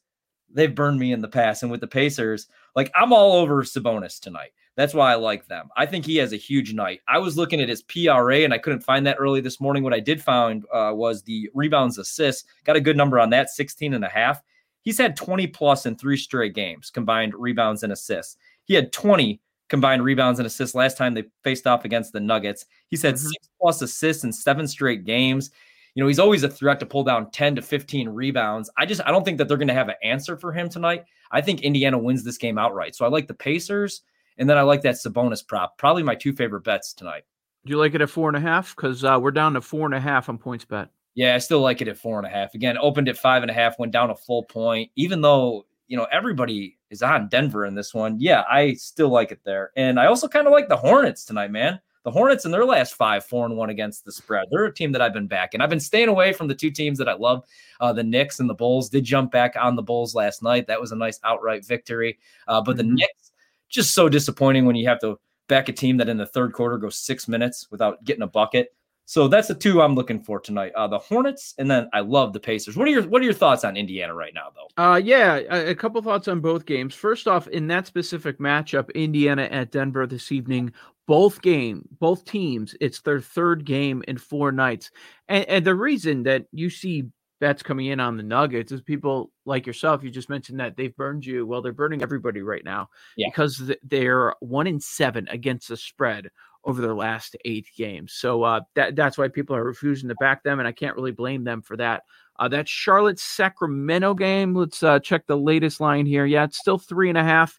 they've 0.49 0.75
burned 0.75 0.99
me 0.99 1.13
in 1.13 1.21
the 1.21 1.29
past. 1.29 1.63
And 1.63 1.71
with 1.71 1.81
the 1.81 1.87
Pacers, 1.87 2.49
Like 2.75 2.91
I'm 2.95 3.13
all 3.13 3.35
over 3.35 3.63
Sabonis 3.63 4.21
tonight. 4.21 4.53
That's 4.77 4.95
why 4.95 5.13
I 5.13 5.17
like 5.17 5.47
them. 5.47 5.69
I 5.77 5.85
think 5.85 6.07
he 6.07 6.17
has 6.17 6.33
a 6.33 6.37
huge 6.37 6.73
night. 6.73 7.01
I 7.09 7.19
was 7.19 7.37
looking 7.37 7.61
at 7.61 7.69
his 7.69 7.83
PRA 7.83 8.39
and 8.39 8.55
I 8.55 8.59
couldn't 8.59 8.83
find 8.83 9.07
that 9.07 9.17
early 9.19 9.41
this 9.41 9.61
morning. 9.61 9.83
What 9.83 9.93
I 9.93 10.01
did 10.01 10.23
find 10.23 10.65
uh, 10.73 10.93
was 10.95 11.23
the 11.23 11.51
rebounds 11.55 11.99
assists. 11.99 12.49
Got 12.65 12.77
a 12.77 12.81
good 12.81 12.97
number 12.97 13.19
on 13.19 13.31
that, 13.31 13.51
16 13.51 13.95
and 13.95 14.05
a 14.05 14.09
half. 14.09 14.41
He's 14.83 14.99
had 14.99 15.17
20 15.17 15.47
plus 15.49 15.87
in 15.87 15.97
three 15.97 16.17
straight 16.17 16.55
games, 16.55 16.91
combined 16.91 17.35
rebounds 17.35 17.83
and 17.83 17.93
assists. 17.93 18.37
He 18.65 18.75
had 18.75 18.93
20 18.93 19.41
combined 19.69 20.03
rebounds 20.03 20.39
and 20.39 20.47
assists 20.47 20.75
last 20.75 20.97
time 20.97 21.15
they 21.15 21.25
faced 21.45 21.67
off 21.67 21.85
against 21.85 22.13
the 22.13 22.21
Nuggets. 22.21 22.67
He's 22.89 23.03
had 23.03 23.15
mm-hmm. 23.15 23.29
six 23.29 23.49
plus 23.61 23.83
assists 23.83 24.25
in 24.25 24.33
seven 24.33 24.67
straight 24.67 25.05
games. 25.05 25.51
You 25.95 26.03
know, 26.03 26.09
he's 26.09 26.19
always 26.19 26.43
a 26.45 26.49
threat 26.49 26.81
to 26.81 26.87
pull 26.87 27.05
down 27.05 27.31
10 27.31 27.57
to 27.57 27.63
15 27.63 28.09
rebounds. 28.09 28.71
I 28.79 28.87
just 28.87 29.01
I 29.05 29.11
don't 29.11 29.25
think 29.25 29.39
that 29.39 29.49
they're 29.49 29.57
going 29.57 29.69
to 29.69 29.75
have 29.75 29.89
an 29.89 29.97
answer 30.03 30.37
for 30.37 30.53
him 30.53 30.69
tonight. 30.69 31.05
I 31.31 31.41
think 31.41 31.63
Indiana 31.63 31.99
wins 31.99 32.25
this 32.25 32.39
game 32.39 32.59
outright. 32.59 32.95
So 32.95 33.05
I 33.05 33.09
like 33.09 33.27
the 33.29 33.35
Pacers, 33.35 34.03
and 34.39 34.49
then 34.49 34.59
I 34.59 34.63
like 34.63 34.83
that 34.83 34.95
Sabonis 34.95 35.47
prop. 35.47 35.79
Probably 35.79 36.03
my 36.03 36.15
two 36.15 36.33
favorite 36.33 36.63
bets 36.63 36.93
tonight. 36.93 37.25
Do 37.65 37.71
you 37.71 37.79
like 37.79 37.95
it 37.95 38.01
at 38.01 38.11
four 38.11 38.29
and 38.29 38.37
a 38.37 38.41
half? 38.41 38.75
Because 38.75 39.05
uh, 39.05 39.19
we're 39.21 39.31
down 39.31 39.55
to 39.55 39.61
four 39.61 39.85
and 39.85 39.95
a 39.95 40.01
half 40.01 40.29
on 40.29 40.39
PointsBet. 40.39 40.89
Yeah, 41.15 41.35
I 41.35 41.39
still 41.39 41.61
like 41.61 41.83
it 41.83 41.89
at 41.89 41.99
four 41.99 42.19
and 42.19 42.27
a 42.27 42.31
half. 42.31 42.55
Again, 42.55 42.79
opened 42.79 43.09
at 43.09 43.19
five 43.19 43.43
and 43.43 43.51
a 43.51 43.55
half, 43.55 43.79
went 43.79 43.93
down 43.93 44.11
a 44.11 44.17
full 44.17 44.45
point. 44.45 44.91
Even 44.97 45.21
though 45.21 45.67
you 45.89 45.97
know 45.97 46.07
everybody 46.11 46.79
is 46.91 47.03
on 47.03 47.29
Denver 47.29 47.67
in 47.67 47.75
this 47.75 47.93
one, 47.93 48.17
yeah, 48.19 48.45
I 48.49 48.75
still 48.75 49.11
like 49.11 49.33
it 49.33 49.41
there. 49.45 49.73
And 49.77 50.01
I 50.01 50.07
also 50.07 50.29
kind 50.29 50.47
of 50.47 50.53
like 50.53 50.69
the 50.69 50.77
Hornets 50.77 51.25
tonight, 51.25 51.51
man. 51.51 51.81
The 52.05 52.11
Hornets 52.11 52.47
in 52.47 52.51
their 52.51 52.65
last 52.65 52.95
five, 52.95 53.27
four 53.27 53.45
and 53.45 53.59
one 53.59 53.69
against 53.69 54.07
the 54.07 54.13
spread. 54.13 54.47
They're 54.51 54.65
a 54.65 54.73
team 54.73 54.93
that 54.93 55.03
I've 55.03 55.13
been 55.13 55.27
backing. 55.27 55.61
I've 55.61 55.69
been 55.69 55.79
staying 55.81 56.09
away 56.09 56.33
from 56.33 56.49
the 56.49 56.55
two 56.55 56.71
teams 56.71 56.97
that 56.97 57.11
I 57.11 57.13
love. 57.13 57.45
Uh, 57.79 57.93
the 57.93 58.03
Knicks 58.03 58.41
and 58.41 58.49
the 58.49 58.55
Bulls 58.55 58.89
did 58.89 59.05
jump 59.05 59.31
back 59.31 59.55
on 59.61 59.77
the 59.77 59.83
Bulls 59.83 60.15
last 60.15 60.43
night. 60.43 60.67
That 60.67 60.81
was 60.81 60.93
a 60.93 60.97
nice 60.97 61.21
outright 61.25 61.67
victory. 61.67 62.19
Uh, 62.49 62.63
but 62.63 62.79
the 62.79 62.85
mm-hmm. 62.85 62.95
Knicks 62.95 63.30
just 63.71 63.95
so 63.95 64.09
disappointing 64.09 64.67
when 64.67 64.77
you 64.77 64.87
have 64.89 65.01
to 65.01 65.19
back 65.49 65.69
a 65.69 65.73
team 65.73 65.97
that 65.97 66.09
in 66.09 66.17
the 66.17 66.27
third 66.27 66.53
quarter 66.53 66.79
goes 66.79 66.97
six 66.97 67.27
minutes 67.29 67.67
without 67.71 68.03
getting 68.05 68.23
a 68.23 68.27
bucket. 68.27 68.75
So 69.11 69.27
that's 69.27 69.49
the 69.49 69.57
two 69.57 69.83
I'm 69.83 69.97
looking 69.97 70.23
for 70.23 70.39
tonight. 70.39 70.71
Uh, 70.77 70.87
the 70.87 70.99
Hornets, 70.99 71.55
and 71.59 71.69
then 71.69 71.91
I 71.93 71.99
love 71.99 72.33
the 72.33 72.39
Pacers. 72.39 72.77
What 72.77 72.87
are 72.87 72.93
your 72.93 73.03
What 73.03 73.21
are 73.21 73.25
your 73.25 73.35
thoughts 73.35 73.65
on 73.65 73.77
Indiana 73.77 74.15
right 74.15 74.33
now, 74.33 74.53
though? 74.55 74.83
Uh, 74.83 74.97
yeah, 74.99 75.35
a, 75.51 75.75
couple 75.75 76.01
thoughts 76.01 76.29
on 76.29 76.39
both 76.39 76.65
games. 76.65 76.95
First 76.95 77.27
off, 77.27 77.49
in 77.49 77.67
that 77.67 77.89
specific 77.89 78.39
matchup, 78.39 78.95
Indiana 78.95 79.49
at 79.51 79.73
Denver 79.73 80.07
this 80.07 80.31
evening, 80.31 80.73
both 81.09 81.43
game, 81.43 81.89
both 81.99 82.25
teams, 82.25 82.77
it's 82.81 83.01
their 83.01 83.21
third 83.21 83.65
game 83.65 84.05
in 84.07 84.17
four 84.17 84.53
nights, 84.53 84.93
and, 85.27 85.45
and 85.47 85.65
the 85.65 85.75
reason 85.75 86.23
that 86.23 86.45
you 86.53 86.71
see 86.71 87.07
bets 87.41 87.63
coming 87.63 87.87
in 87.87 88.01
on 88.01 88.17
the 88.17 88.23
Nuggets 88.23 88.71
is 88.71 88.83
people 88.83 89.33
like 89.47 89.67
yourself. 89.67 90.05
You 90.05 90.11
just 90.11 90.29
mentioned 90.29 90.61
that 90.61 90.77
they've 90.77 90.95
burned 90.95 91.25
you. 91.25 91.47
Well, 91.47 91.63
they're 91.63 91.73
burning 91.73 92.03
everybody 92.03 92.43
right 92.43 92.65
now 92.65 92.89
yeah. 93.17 93.29
because 93.29 93.73
they're 93.83 94.35
one 94.41 94.67
in 94.67 94.79
seven 94.79 95.27
against 95.29 95.69
the 95.69 95.77
spread 95.77 96.29
over 96.65 96.83
their 96.83 96.95
last 96.95 97.37
eight 97.45 97.67
games. 97.77 98.13
So 98.13 98.43
uh, 98.43 98.61
that 98.75 98.95
that's 98.95 99.17
why 99.17 99.29
people 99.29 99.57
are 99.57 99.65
refusing 99.65 100.09
to 100.11 100.15
back 100.21 100.43
them, 100.43 100.59
and 100.59 100.69
I 100.69 100.73
can't 100.73 100.97
really 100.97 101.13
blame 101.13 101.45
them 101.45 101.63
for 101.63 101.77
that. 101.79 102.03
Uh, 102.39 102.49
that 102.49 102.69
Charlotte 102.69 103.19
Sacramento 103.19 104.15
game. 104.15 104.55
Let's 104.55 104.83
uh, 104.83 105.01
check 105.01 105.27
the 105.27 105.37
latest 105.37 105.81
line 105.81 106.07
here. 106.07 106.27
Yeah, 106.27 106.45
it's 106.45 106.59
still 106.59 106.79
three 106.79 107.09
and 107.09 107.19
a 107.19 107.25
half. 107.25 107.59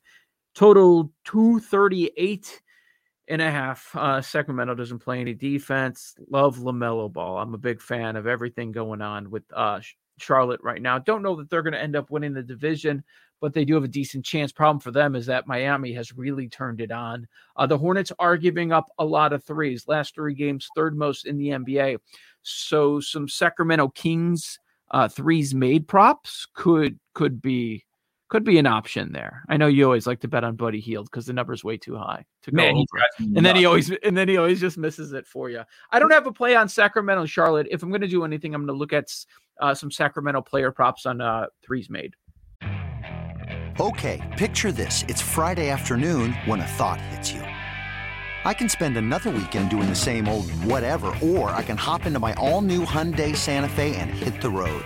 Total 0.54 1.12
two 1.26 1.60
thirty 1.60 2.12
eight 2.18 2.62
and 3.32 3.42
a 3.42 3.50
half. 3.50 3.96
Uh, 3.96 4.22
Sacramento 4.22 4.76
doesn't 4.76 5.00
play 5.00 5.20
any 5.20 5.34
defense. 5.34 6.16
Love 6.30 6.58
LaMelo 6.58 7.12
Ball. 7.12 7.38
I'm 7.38 7.54
a 7.54 7.58
big 7.58 7.82
fan 7.82 8.16
of 8.16 8.28
everything 8.28 8.72
going 8.72 9.02
on 9.02 9.30
with 9.30 9.44
uh, 9.56 9.80
Charlotte 10.18 10.62
right 10.64 10.82
now. 10.82 11.00
Don't 11.00 11.24
know 11.24 11.36
that 11.38 11.50
they're 11.50 11.64
going 11.64 11.74
to 11.74 11.82
end 11.82 11.96
up 11.96 12.12
winning 12.12 12.34
the 12.34 12.44
division, 12.44 13.04
but 13.40 13.54
they 13.54 13.66
do 13.66 13.76
have 13.76 13.84
a 13.84 13.88
decent 13.90 14.26
chance. 14.26 14.52
Problem 14.52 14.80
for 14.80 14.92
them 14.92 15.16
is 15.16 15.26
that 15.26 15.48
Miami 15.48 15.94
has 15.94 16.16
really 16.16 16.48
turned 16.48 16.82
it 16.82 16.92
on. 16.92 17.28
Uh, 17.56 17.66
the 17.66 17.78
Hornets 17.78 18.12
are 18.20 18.38
giving 18.38 18.72
up 18.72 18.92
a 19.00 19.06
lot 19.06 19.34
of 19.34 19.44
threes. 19.44 19.88
Last 19.88 20.16
three 20.16 20.34
games, 20.34 20.70
third 20.76 20.98
most 20.98 21.26
in 21.26 21.38
the 21.38 21.50
NBA. 21.50 21.98
So 22.44 23.00
some 23.00 23.28
Sacramento 23.28 23.90
Kings 23.90 24.60
uh, 24.92 25.08
threes 25.08 25.56
made 25.56 25.88
props 25.88 26.48
could 26.54 27.00
could 27.14 27.42
be 27.42 27.86
could 28.32 28.46
be 28.46 28.58
an 28.58 28.66
option 28.66 29.12
there. 29.12 29.44
I 29.50 29.58
know 29.58 29.68
you 29.68 29.84
always 29.84 30.08
like 30.08 30.22
to 30.22 30.28
bet 30.30 30.46
on 30.46 30.56
Buddy 30.56 30.80
Hield 30.80 31.12
because 31.12 31.26
the 31.26 31.34
number's 31.34 31.66
way 31.66 31.76
too 31.76 31.98
high 31.98 32.24
to 32.44 32.52
Man, 32.54 32.74
go 32.74 32.80
over. 32.80 33.04
And 33.36 33.46
then 33.46 33.58
he 33.58 33.66
always 33.66 33.92
and 33.92 34.18
then 34.18 34.30
he 34.30 34.38
always 34.38 34.62
just 34.62 34.78
misses 34.78 35.12
it 35.12 35.28
for 35.28 35.50
you. 35.50 35.64
I 35.92 36.00
don't 36.00 36.12
have 36.12 36.26
a 36.26 36.32
play 36.32 36.56
on 36.56 36.70
Sacramento 36.70 37.26
Charlotte. 37.26 37.68
If 37.70 37.84
I'm 37.84 37.90
going 37.90 38.02
to 38.02 38.08
do 38.08 38.24
anything, 38.24 38.56
I'm 38.56 38.62
going 38.62 38.74
to 38.74 38.80
look 38.80 38.94
at 38.94 39.14
uh, 39.60 39.76
some 39.76 39.92
Sacramento 39.92 40.42
player 40.44 40.72
props 40.72 41.06
on 41.06 41.20
uh, 41.20 41.48
threes 41.62 41.90
made. 41.90 42.16
Okay, 43.82 44.22
picture 44.38 44.72
this: 44.72 45.04
it's 45.10 45.22
Friday 45.22 45.70
afternoon 45.70 46.32
when 46.46 46.62
a 46.62 46.68
thought 46.68 47.02
hits 47.02 47.34
you. 47.34 47.42
I 47.42 48.54
can 48.54 48.70
spend 48.70 48.96
another 48.96 49.30
weekend 49.30 49.70
doing 49.70 49.90
the 49.90 49.96
same 49.96 50.30
old 50.30 50.50
whatever, 50.64 51.14
or 51.22 51.50
I 51.50 51.64
can 51.64 51.76
hop 51.78 52.06
into 52.06 52.20
my 52.20 52.34
all-new 52.36 52.86
Hyundai 52.86 53.36
Santa 53.36 53.70
Fe 53.70 53.96
and 53.98 54.10
hit 54.10 54.42
the 54.42 54.50
road. 54.50 54.86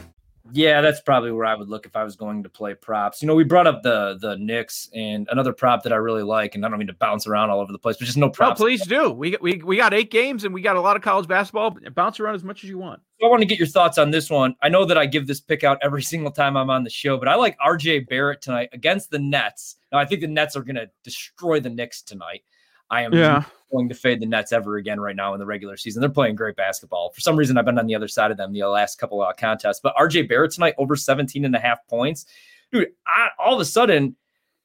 Yeah, 0.53 0.81
that's 0.81 1.01
probably 1.01 1.31
where 1.31 1.45
I 1.45 1.55
would 1.55 1.69
look 1.69 1.85
if 1.85 1.95
I 1.95 2.03
was 2.03 2.15
going 2.15 2.43
to 2.43 2.49
play 2.49 2.73
props. 2.73 3.21
You 3.21 3.27
know, 3.27 3.35
we 3.35 3.43
brought 3.43 3.67
up 3.67 3.83
the 3.83 4.17
the 4.19 4.37
Knicks 4.37 4.89
and 4.93 5.27
another 5.31 5.53
prop 5.53 5.83
that 5.83 5.93
I 5.93 5.97
really 5.97 6.23
like, 6.23 6.55
and 6.55 6.65
I 6.65 6.69
don't 6.69 6.79
mean 6.79 6.87
to 6.87 6.93
bounce 6.93 7.27
around 7.27 7.49
all 7.49 7.59
over 7.59 7.71
the 7.71 7.79
place, 7.79 7.97
but 7.97 8.05
just 8.05 8.17
no 8.17 8.29
props. 8.29 8.59
No, 8.59 8.65
please 8.65 8.85
do. 8.85 9.11
We 9.11 9.37
we 9.41 9.61
we 9.63 9.77
got 9.77 9.93
eight 9.93 10.11
games 10.11 10.43
and 10.43 10.53
we 10.53 10.61
got 10.61 10.75
a 10.75 10.81
lot 10.81 10.95
of 10.95 11.01
college 11.01 11.27
basketball. 11.27 11.77
Bounce 11.93 12.19
around 12.19 12.35
as 12.35 12.43
much 12.43 12.63
as 12.63 12.69
you 12.69 12.77
want. 12.77 13.01
I 13.23 13.27
want 13.27 13.41
to 13.41 13.45
get 13.45 13.59
your 13.59 13.67
thoughts 13.67 13.97
on 13.97 14.11
this 14.11 14.29
one. 14.29 14.55
I 14.63 14.69
know 14.69 14.83
that 14.85 14.97
I 14.97 15.05
give 15.05 15.27
this 15.27 15.39
pick 15.39 15.63
out 15.63 15.77
every 15.81 16.01
single 16.11 16.31
time 16.31 16.57
I'm 16.57 16.69
on 16.69 16.83
the 16.83 16.89
show, 16.89 17.17
but 17.17 17.27
I 17.27 17.35
like 17.35 17.57
RJ 17.59 18.07
Barrett 18.07 18.41
tonight 18.41 18.69
against 18.73 19.11
the 19.11 19.19
Nets. 19.19 19.77
Now 19.91 19.99
I 19.99 20.05
think 20.05 20.21
the 20.21 20.27
Nets 20.27 20.55
are 20.55 20.63
going 20.63 20.75
to 20.75 20.89
destroy 21.03 21.59
the 21.59 21.69
Knicks 21.69 22.01
tonight. 22.01 22.43
I 22.91 23.03
am 23.03 23.13
yeah. 23.13 23.43
going 23.71 23.87
to 23.89 23.95
fade 23.95 24.19
the 24.19 24.25
Nets 24.25 24.51
ever 24.51 24.75
again 24.75 24.99
right 24.99 25.15
now 25.15 25.33
in 25.33 25.39
the 25.39 25.45
regular 25.45 25.77
season. 25.77 26.01
They're 26.01 26.09
playing 26.09 26.35
great 26.35 26.57
basketball. 26.57 27.11
For 27.11 27.21
some 27.21 27.37
reason, 27.37 27.57
I've 27.57 27.65
been 27.65 27.79
on 27.79 27.87
the 27.87 27.95
other 27.95 28.09
side 28.09 28.31
of 28.31 28.37
them 28.37 28.51
the 28.51 28.63
last 28.65 28.99
couple 28.99 29.23
of 29.23 29.37
contests. 29.37 29.79
But 29.81 29.95
RJ 29.95 30.27
Barrett 30.27 30.51
tonight 30.51 30.75
over 30.77 30.95
17 30.95 31.45
and 31.45 31.55
a 31.55 31.59
half 31.59 31.79
points. 31.87 32.25
Dude, 32.71 32.89
I, 33.07 33.29
all 33.39 33.55
of 33.55 33.61
a 33.61 33.65
sudden, 33.65 34.15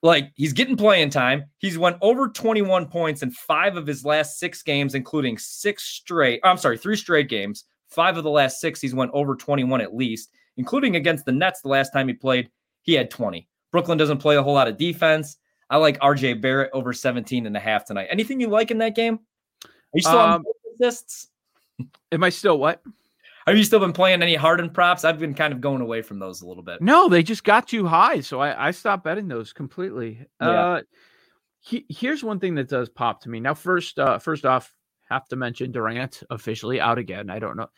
like 0.02 0.32
he's 0.34 0.52
getting 0.52 0.76
playing 0.76 1.10
time. 1.10 1.44
He's 1.58 1.78
won 1.78 1.96
over 2.02 2.28
21 2.28 2.86
points 2.86 3.22
in 3.22 3.30
five 3.30 3.76
of 3.76 3.86
his 3.86 4.04
last 4.04 4.38
six 4.38 4.62
games, 4.62 4.94
including 4.94 5.38
six 5.38 5.84
straight. 5.84 6.40
I'm 6.44 6.58
sorry, 6.58 6.76
three 6.76 6.96
straight 6.96 7.28
games. 7.28 7.64
Five 7.88 8.16
of 8.16 8.24
the 8.24 8.30
last 8.30 8.60
six, 8.60 8.80
he's 8.80 8.94
won 8.94 9.10
over 9.12 9.36
21 9.36 9.80
at 9.80 9.94
least, 9.94 10.30
including 10.56 10.96
against 10.96 11.24
the 11.24 11.32
Nets 11.32 11.62
the 11.62 11.68
last 11.68 11.92
time 11.92 12.08
he 12.08 12.14
played. 12.14 12.50
He 12.82 12.94
had 12.94 13.10
20. 13.10 13.48
Brooklyn 13.70 13.98
doesn't 13.98 14.18
play 14.18 14.36
a 14.36 14.42
whole 14.42 14.54
lot 14.54 14.68
of 14.68 14.76
defense. 14.76 15.36
I 15.68 15.78
like 15.78 15.98
RJ 16.00 16.40
Barrett 16.40 16.70
over 16.72 16.92
17 16.92 17.46
and 17.46 17.56
a 17.56 17.60
half 17.60 17.84
tonight. 17.84 18.08
Anything 18.10 18.40
you 18.40 18.48
like 18.48 18.70
in 18.70 18.78
that 18.78 18.94
game? 18.94 19.20
Are 19.64 19.70
you 19.94 20.02
still 20.02 20.18
um, 20.18 20.44
on 20.46 20.74
assists? 20.74 21.28
Am 22.12 22.22
I 22.22 22.28
still 22.28 22.58
what? 22.58 22.82
Have 23.46 23.56
you 23.56 23.64
still 23.64 23.78
been 23.78 23.92
playing 23.92 24.22
any 24.22 24.34
Harden 24.34 24.70
props? 24.70 25.04
I've 25.04 25.20
been 25.20 25.34
kind 25.34 25.52
of 25.52 25.60
going 25.60 25.80
away 25.80 26.02
from 26.02 26.18
those 26.18 26.42
a 26.42 26.46
little 26.46 26.64
bit. 26.64 26.82
No, 26.82 27.08
they 27.08 27.22
just 27.22 27.44
got 27.44 27.68
too 27.68 27.86
high, 27.86 28.20
so 28.20 28.40
I, 28.40 28.68
I 28.68 28.70
stopped 28.72 29.04
betting 29.04 29.28
those 29.28 29.52
completely. 29.52 30.26
Yeah. 30.40 30.48
Uh, 30.48 30.80
he, 31.60 31.84
here's 31.88 32.24
one 32.24 32.40
thing 32.40 32.56
that 32.56 32.68
does 32.68 32.88
pop 32.88 33.20
to 33.22 33.28
me. 33.28 33.38
Now, 33.38 33.54
first, 33.54 33.98
uh, 33.98 34.18
first 34.18 34.44
off, 34.44 34.72
have 35.08 35.28
to 35.28 35.36
mention 35.36 35.70
Durant 35.70 36.22
officially 36.30 36.80
out 36.80 36.98
again. 36.98 37.30
I 37.30 37.38
don't 37.38 37.56
know. 37.56 37.68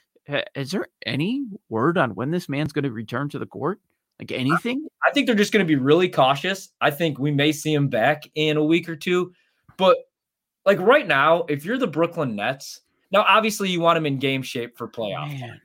Is 0.55 0.71
there 0.71 0.87
any 1.07 1.47
word 1.69 1.99
on 1.99 2.15
when 2.15 2.31
this 2.31 2.49
man's 2.49 2.73
going 2.73 2.85
to 2.85 2.91
return 2.91 3.29
to 3.31 3.39
the 3.39 3.47
court? 3.47 3.81
Like 4.19 4.33
anything? 4.33 4.87
I 5.07 5.13
think 5.13 5.27
they're 5.27 5.37
just 5.37 5.53
going 5.53 5.65
to 5.65 5.69
be 5.69 5.77
really 5.77 6.09
cautious. 6.09 6.71
I 6.81 6.91
think 6.91 7.19
we 7.19 7.31
may 7.31 7.53
see 7.53 7.73
him 7.73 7.89
back 7.89 8.29
in 8.35 8.57
a 8.57 8.65
week 8.65 8.89
or 8.89 8.97
two. 8.97 9.33
But 9.77 9.97
like 10.67 10.81
right 10.81 11.07
now, 11.07 11.45
if 11.49 11.65
you're 11.65 11.79
the 11.79 11.87
Brooklyn 11.87 12.35
Nets, 12.35 12.81
now 13.13 13.25
obviously 13.29 13.71
you 13.71 13.81
want 13.81 13.97
him 13.97 14.07
in 14.07 14.19
game 14.19 14.43
shape 14.43 14.77
for 14.77 14.89
playoff. 14.89 15.29
Man. 15.29 15.61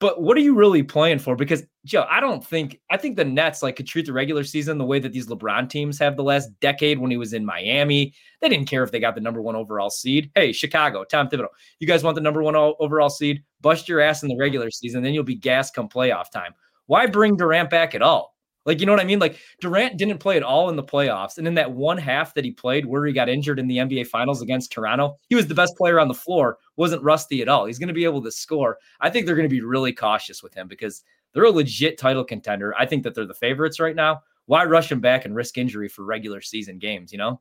But 0.00 0.20
what 0.20 0.36
are 0.36 0.40
you 0.40 0.54
really 0.54 0.82
playing 0.82 1.20
for? 1.20 1.34
Because 1.34 1.62
Joe, 1.86 2.04
I 2.10 2.20
don't 2.20 2.44
think 2.44 2.78
I 2.90 2.98
think 2.98 3.16
the 3.16 3.24
Nets 3.24 3.62
like 3.62 3.76
could 3.76 3.86
treat 3.86 4.04
the 4.04 4.12
regular 4.12 4.44
season 4.44 4.76
the 4.76 4.84
way 4.84 4.98
that 4.98 5.12
these 5.12 5.28
LeBron 5.28 5.70
teams 5.70 5.98
have 5.98 6.16
the 6.16 6.22
last 6.22 6.50
decade 6.60 6.98
when 6.98 7.10
he 7.10 7.16
was 7.16 7.32
in 7.32 7.46
Miami. 7.46 8.12
They 8.42 8.50
didn't 8.50 8.68
care 8.68 8.82
if 8.82 8.90
they 8.90 9.00
got 9.00 9.14
the 9.14 9.22
number 9.22 9.40
one 9.40 9.56
overall 9.56 9.88
seed. 9.88 10.30
Hey, 10.34 10.52
Chicago, 10.52 11.04
Tom 11.04 11.28
Thibodeau, 11.28 11.48
you 11.78 11.86
guys 11.86 12.04
want 12.04 12.16
the 12.16 12.20
number 12.20 12.42
one 12.42 12.54
overall 12.54 13.08
seed? 13.08 13.42
Bust 13.62 13.88
your 13.88 14.00
ass 14.00 14.22
in 14.22 14.28
the 14.28 14.36
regular 14.36 14.70
season, 14.70 15.02
then 15.02 15.14
you'll 15.14 15.24
be 15.24 15.36
gas 15.36 15.70
come 15.70 15.88
playoff 15.88 16.30
time 16.30 16.54
why 16.86 17.06
bring 17.06 17.36
Durant 17.36 17.70
back 17.70 17.94
at 17.94 18.02
all? 18.02 18.34
Like, 18.66 18.80
you 18.80 18.86
know 18.86 18.92
what 18.92 19.00
I 19.00 19.04
mean? 19.04 19.18
Like, 19.18 19.38
Durant 19.60 19.98
didn't 19.98 20.18
play 20.18 20.38
at 20.38 20.42
all 20.42 20.70
in 20.70 20.76
the 20.76 20.82
playoffs. 20.82 21.36
And 21.36 21.46
in 21.46 21.52
that 21.54 21.72
one 21.72 21.98
half 21.98 22.32
that 22.32 22.46
he 22.46 22.50
played 22.50 22.86
where 22.86 23.04
he 23.04 23.12
got 23.12 23.28
injured 23.28 23.58
in 23.58 23.66
the 23.68 23.76
NBA 23.76 24.06
Finals 24.06 24.40
against 24.40 24.72
Toronto, 24.72 25.18
he 25.28 25.34
was 25.34 25.46
the 25.46 25.54
best 25.54 25.76
player 25.76 26.00
on 26.00 26.08
the 26.08 26.14
floor, 26.14 26.56
wasn't 26.76 27.02
rusty 27.02 27.42
at 27.42 27.48
all. 27.48 27.66
He's 27.66 27.78
going 27.78 27.88
to 27.88 27.94
be 27.94 28.04
able 28.04 28.22
to 28.22 28.30
score. 28.30 28.78
I 29.00 29.10
think 29.10 29.26
they're 29.26 29.36
going 29.36 29.48
to 29.48 29.54
be 29.54 29.60
really 29.60 29.92
cautious 29.92 30.42
with 30.42 30.54
him 30.54 30.66
because 30.66 31.04
They're 31.34 31.44
a 31.44 31.50
legit 31.50 31.98
title 31.98 32.24
contender. 32.24 32.74
I 32.78 32.86
think 32.86 33.02
that 33.02 33.14
they're 33.14 33.26
the 33.26 33.34
favorites 33.34 33.80
right 33.80 33.96
now. 33.96 34.22
Why 34.46 34.64
rush 34.64 34.90
him 34.90 35.00
back 35.00 35.24
and 35.24 35.34
risk 35.34 35.58
injury 35.58 35.88
for 35.88 36.04
regular 36.04 36.40
season 36.40 36.78
games? 36.78 37.12
You 37.12 37.18
know, 37.18 37.40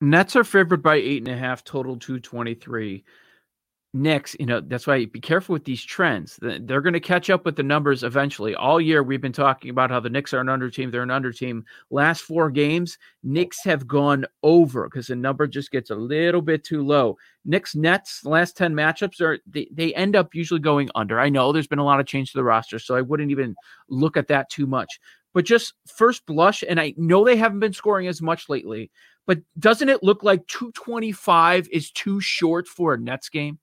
Nets 0.00 0.36
are 0.36 0.44
favored 0.44 0.82
by 0.82 0.96
eight 0.96 1.26
and 1.26 1.28
a 1.34 1.36
half, 1.36 1.64
total 1.64 1.96
two 1.98 2.20
twenty 2.20 2.54
three. 2.54 3.04
Knicks, 3.96 4.34
you 4.40 4.46
know, 4.46 4.60
that's 4.60 4.88
why 4.88 5.04
be 5.04 5.20
careful 5.20 5.52
with 5.52 5.64
these 5.64 5.82
trends. 5.82 6.36
They're 6.42 6.80
going 6.80 6.94
to 6.94 7.00
catch 7.00 7.30
up 7.30 7.44
with 7.44 7.54
the 7.54 7.62
numbers 7.62 8.02
eventually. 8.02 8.52
All 8.56 8.80
year, 8.80 9.04
we've 9.04 9.20
been 9.20 9.32
talking 9.32 9.70
about 9.70 9.88
how 9.88 10.00
the 10.00 10.10
Knicks 10.10 10.34
are 10.34 10.40
an 10.40 10.48
under 10.48 10.68
team. 10.68 10.90
They're 10.90 11.04
an 11.04 11.12
under 11.12 11.32
team. 11.32 11.64
Last 11.90 12.22
four 12.22 12.50
games, 12.50 12.98
Knicks 13.22 13.62
have 13.62 13.86
gone 13.86 14.26
over 14.42 14.88
because 14.88 15.06
the 15.06 15.14
number 15.14 15.46
just 15.46 15.70
gets 15.70 15.90
a 15.90 15.94
little 15.94 16.42
bit 16.42 16.64
too 16.64 16.82
low. 16.82 17.16
Knicks 17.44 17.76
Nets, 17.76 18.24
last 18.24 18.56
10 18.56 18.74
matchups 18.74 19.20
are 19.20 19.38
they, 19.46 19.68
they 19.72 19.94
end 19.94 20.16
up 20.16 20.34
usually 20.34 20.58
going 20.58 20.90
under. 20.96 21.20
I 21.20 21.28
know 21.28 21.52
there's 21.52 21.68
been 21.68 21.78
a 21.78 21.84
lot 21.84 22.00
of 22.00 22.06
change 22.06 22.32
to 22.32 22.38
the 22.38 22.44
roster, 22.44 22.80
so 22.80 22.96
I 22.96 23.00
wouldn't 23.00 23.30
even 23.30 23.54
look 23.88 24.16
at 24.16 24.26
that 24.26 24.50
too 24.50 24.66
much. 24.66 24.98
But 25.34 25.44
just 25.44 25.72
first 25.86 26.26
blush, 26.26 26.64
and 26.68 26.80
I 26.80 26.94
know 26.96 27.24
they 27.24 27.36
haven't 27.36 27.60
been 27.60 27.72
scoring 27.72 28.08
as 28.08 28.20
much 28.20 28.48
lately, 28.48 28.90
but 29.24 29.38
doesn't 29.60 29.88
it 29.88 30.02
look 30.02 30.24
like 30.24 30.44
225 30.48 31.68
is 31.70 31.92
too 31.92 32.20
short 32.20 32.66
for 32.66 32.94
a 32.94 32.98
Nets 32.98 33.28
game? 33.28 33.60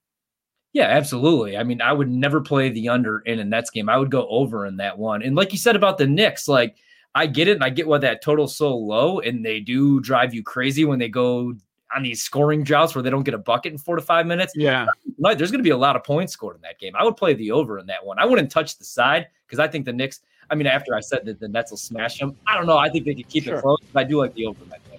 Yeah, 0.73 0.85
absolutely. 0.85 1.57
I 1.57 1.63
mean, 1.63 1.81
I 1.81 1.91
would 1.91 2.09
never 2.09 2.39
play 2.39 2.69
the 2.69 2.89
under 2.89 3.19
in 3.19 3.39
a 3.39 3.43
Nets 3.43 3.69
game. 3.69 3.89
I 3.89 3.97
would 3.97 4.11
go 4.11 4.27
over 4.29 4.65
in 4.65 4.77
that 4.77 4.97
one. 4.97 5.21
And 5.21 5.35
like 5.35 5.51
you 5.51 5.57
said 5.57 5.75
about 5.75 5.97
the 5.97 6.07
Knicks, 6.07 6.47
like 6.47 6.77
I 7.13 7.27
get 7.27 7.49
it 7.49 7.53
and 7.53 7.63
I 7.63 7.69
get 7.69 7.87
why 7.87 7.97
that 7.97 8.21
total's 8.21 8.55
so 8.55 8.75
low 8.75 9.19
and 9.19 9.45
they 9.45 9.59
do 9.59 9.99
drive 9.99 10.33
you 10.33 10.43
crazy 10.43 10.85
when 10.85 10.97
they 10.97 11.09
go 11.09 11.53
on 11.93 12.03
these 12.03 12.21
scoring 12.21 12.63
droughts 12.63 12.95
where 12.95 13.01
they 13.01 13.09
don't 13.09 13.23
get 13.23 13.33
a 13.33 13.37
bucket 13.37 13.73
in 13.73 13.77
four 13.77 13.97
to 13.97 14.01
five 14.01 14.25
minutes. 14.25 14.53
Yeah. 14.55 14.85
Like, 15.19 15.37
there's 15.37 15.51
going 15.51 15.59
to 15.59 15.63
be 15.63 15.71
a 15.71 15.77
lot 15.77 15.97
of 15.97 16.05
points 16.05 16.31
scored 16.31 16.55
in 16.55 16.61
that 16.61 16.79
game. 16.79 16.95
I 16.95 17.03
would 17.03 17.17
play 17.17 17.33
the 17.33 17.51
over 17.51 17.77
in 17.79 17.85
that 17.87 18.05
one. 18.05 18.17
I 18.17 18.25
wouldn't 18.25 18.49
touch 18.49 18.77
the 18.77 18.85
side 18.85 19.27
because 19.45 19.59
I 19.59 19.67
think 19.67 19.83
the 19.83 19.91
Knicks, 19.91 20.21
I 20.49 20.55
mean, 20.55 20.67
after 20.67 20.95
I 20.95 21.01
said 21.01 21.25
that 21.25 21.41
the 21.41 21.49
Nets 21.49 21.71
will 21.71 21.77
smash 21.77 22.19
them, 22.19 22.37
I 22.47 22.55
don't 22.55 22.65
know. 22.65 22.77
I 22.77 22.87
think 22.87 23.03
they 23.03 23.13
could 23.13 23.27
keep 23.27 23.43
sure. 23.43 23.57
it 23.57 23.61
close, 23.61 23.79
but 23.91 23.99
I 23.99 24.03
do 24.05 24.17
like 24.17 24.33
the 24.35 24.45
over 24.45 24.63
in 24.63 24.69
that 24.69 24.89
game. 24.89 24.90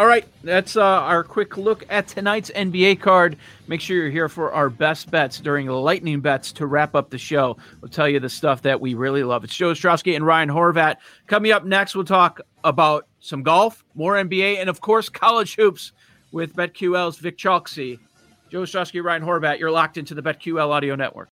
All 0.00 0.06
right, 0.06 0.24
that's 0.42 0.78
uh, 0.78 0.82
our 0.82 1.22
quick 1.22 1.58
look 1.58 1.84
at 1.90 2.08
tonight's 2.08 2.50
NBA 2.52 3.00
card. 3.00 3.36
Make 3.68 3.82
sure 3.82 3.98
you're 3.98 4.08
here 4.08 4.30
for 4.30 4.50
our 4.50 4.70
best 4.70 5.10
bets 5.10 5.38
during 5.38 5.66
lightning 5.66 6.20
bets 6.20 6.52
to 6.52 6.64
wrap 6.64 6.94
up 6.94 7.10
the 7.10 7.18
show. 7.18 7.58
We'll 7.82 7.90
tell 7.90 8.08
you 8.08 8.18
the 8.18 8.30
stuff 8.30 8.62
that 8.62 8.80
we 8.80 8.94
really 8.94 9.24
love. 9.24 9.44
It's 9.44 9.54
Joe 9.54 9.72
Ostrowski 9.72 10.16
and 10.16 10.24
Ryan 10.24 10.48
Horvat. 10.48 10.96
Coming 11.26 11.52
up 11.52 11.66
next, 11.66 11.94
we'll 11.94 12.06
talk 12.06 12.40
about 12.64 13.08
some 13.20 13.42
golf, 13.42 13.84
more 13.94 14.14
NBA, 14.14 14.56
and 14.58 14.70
of 14.70 14.80
course, 14.80 15.10
college 15.10 15.56
hoops 15.56 15.92
with 16.32 16.56
BetQL's 16.56 17.18
Vic 17.18 17.36
Chalksey. 17.36 17.98
Joe 18.48 18.62
Ostrowski, 18.62 19.04
Ryan 19.04 19.22
Horvat, 19.22 19.58
you're 19.58 19.70
locked 19.70 19.98
into 19.98 20.14
the 20.14 20.22
BetQL 20.22 20.70
Audio 20.70 20.94
Network. 20.94 21.28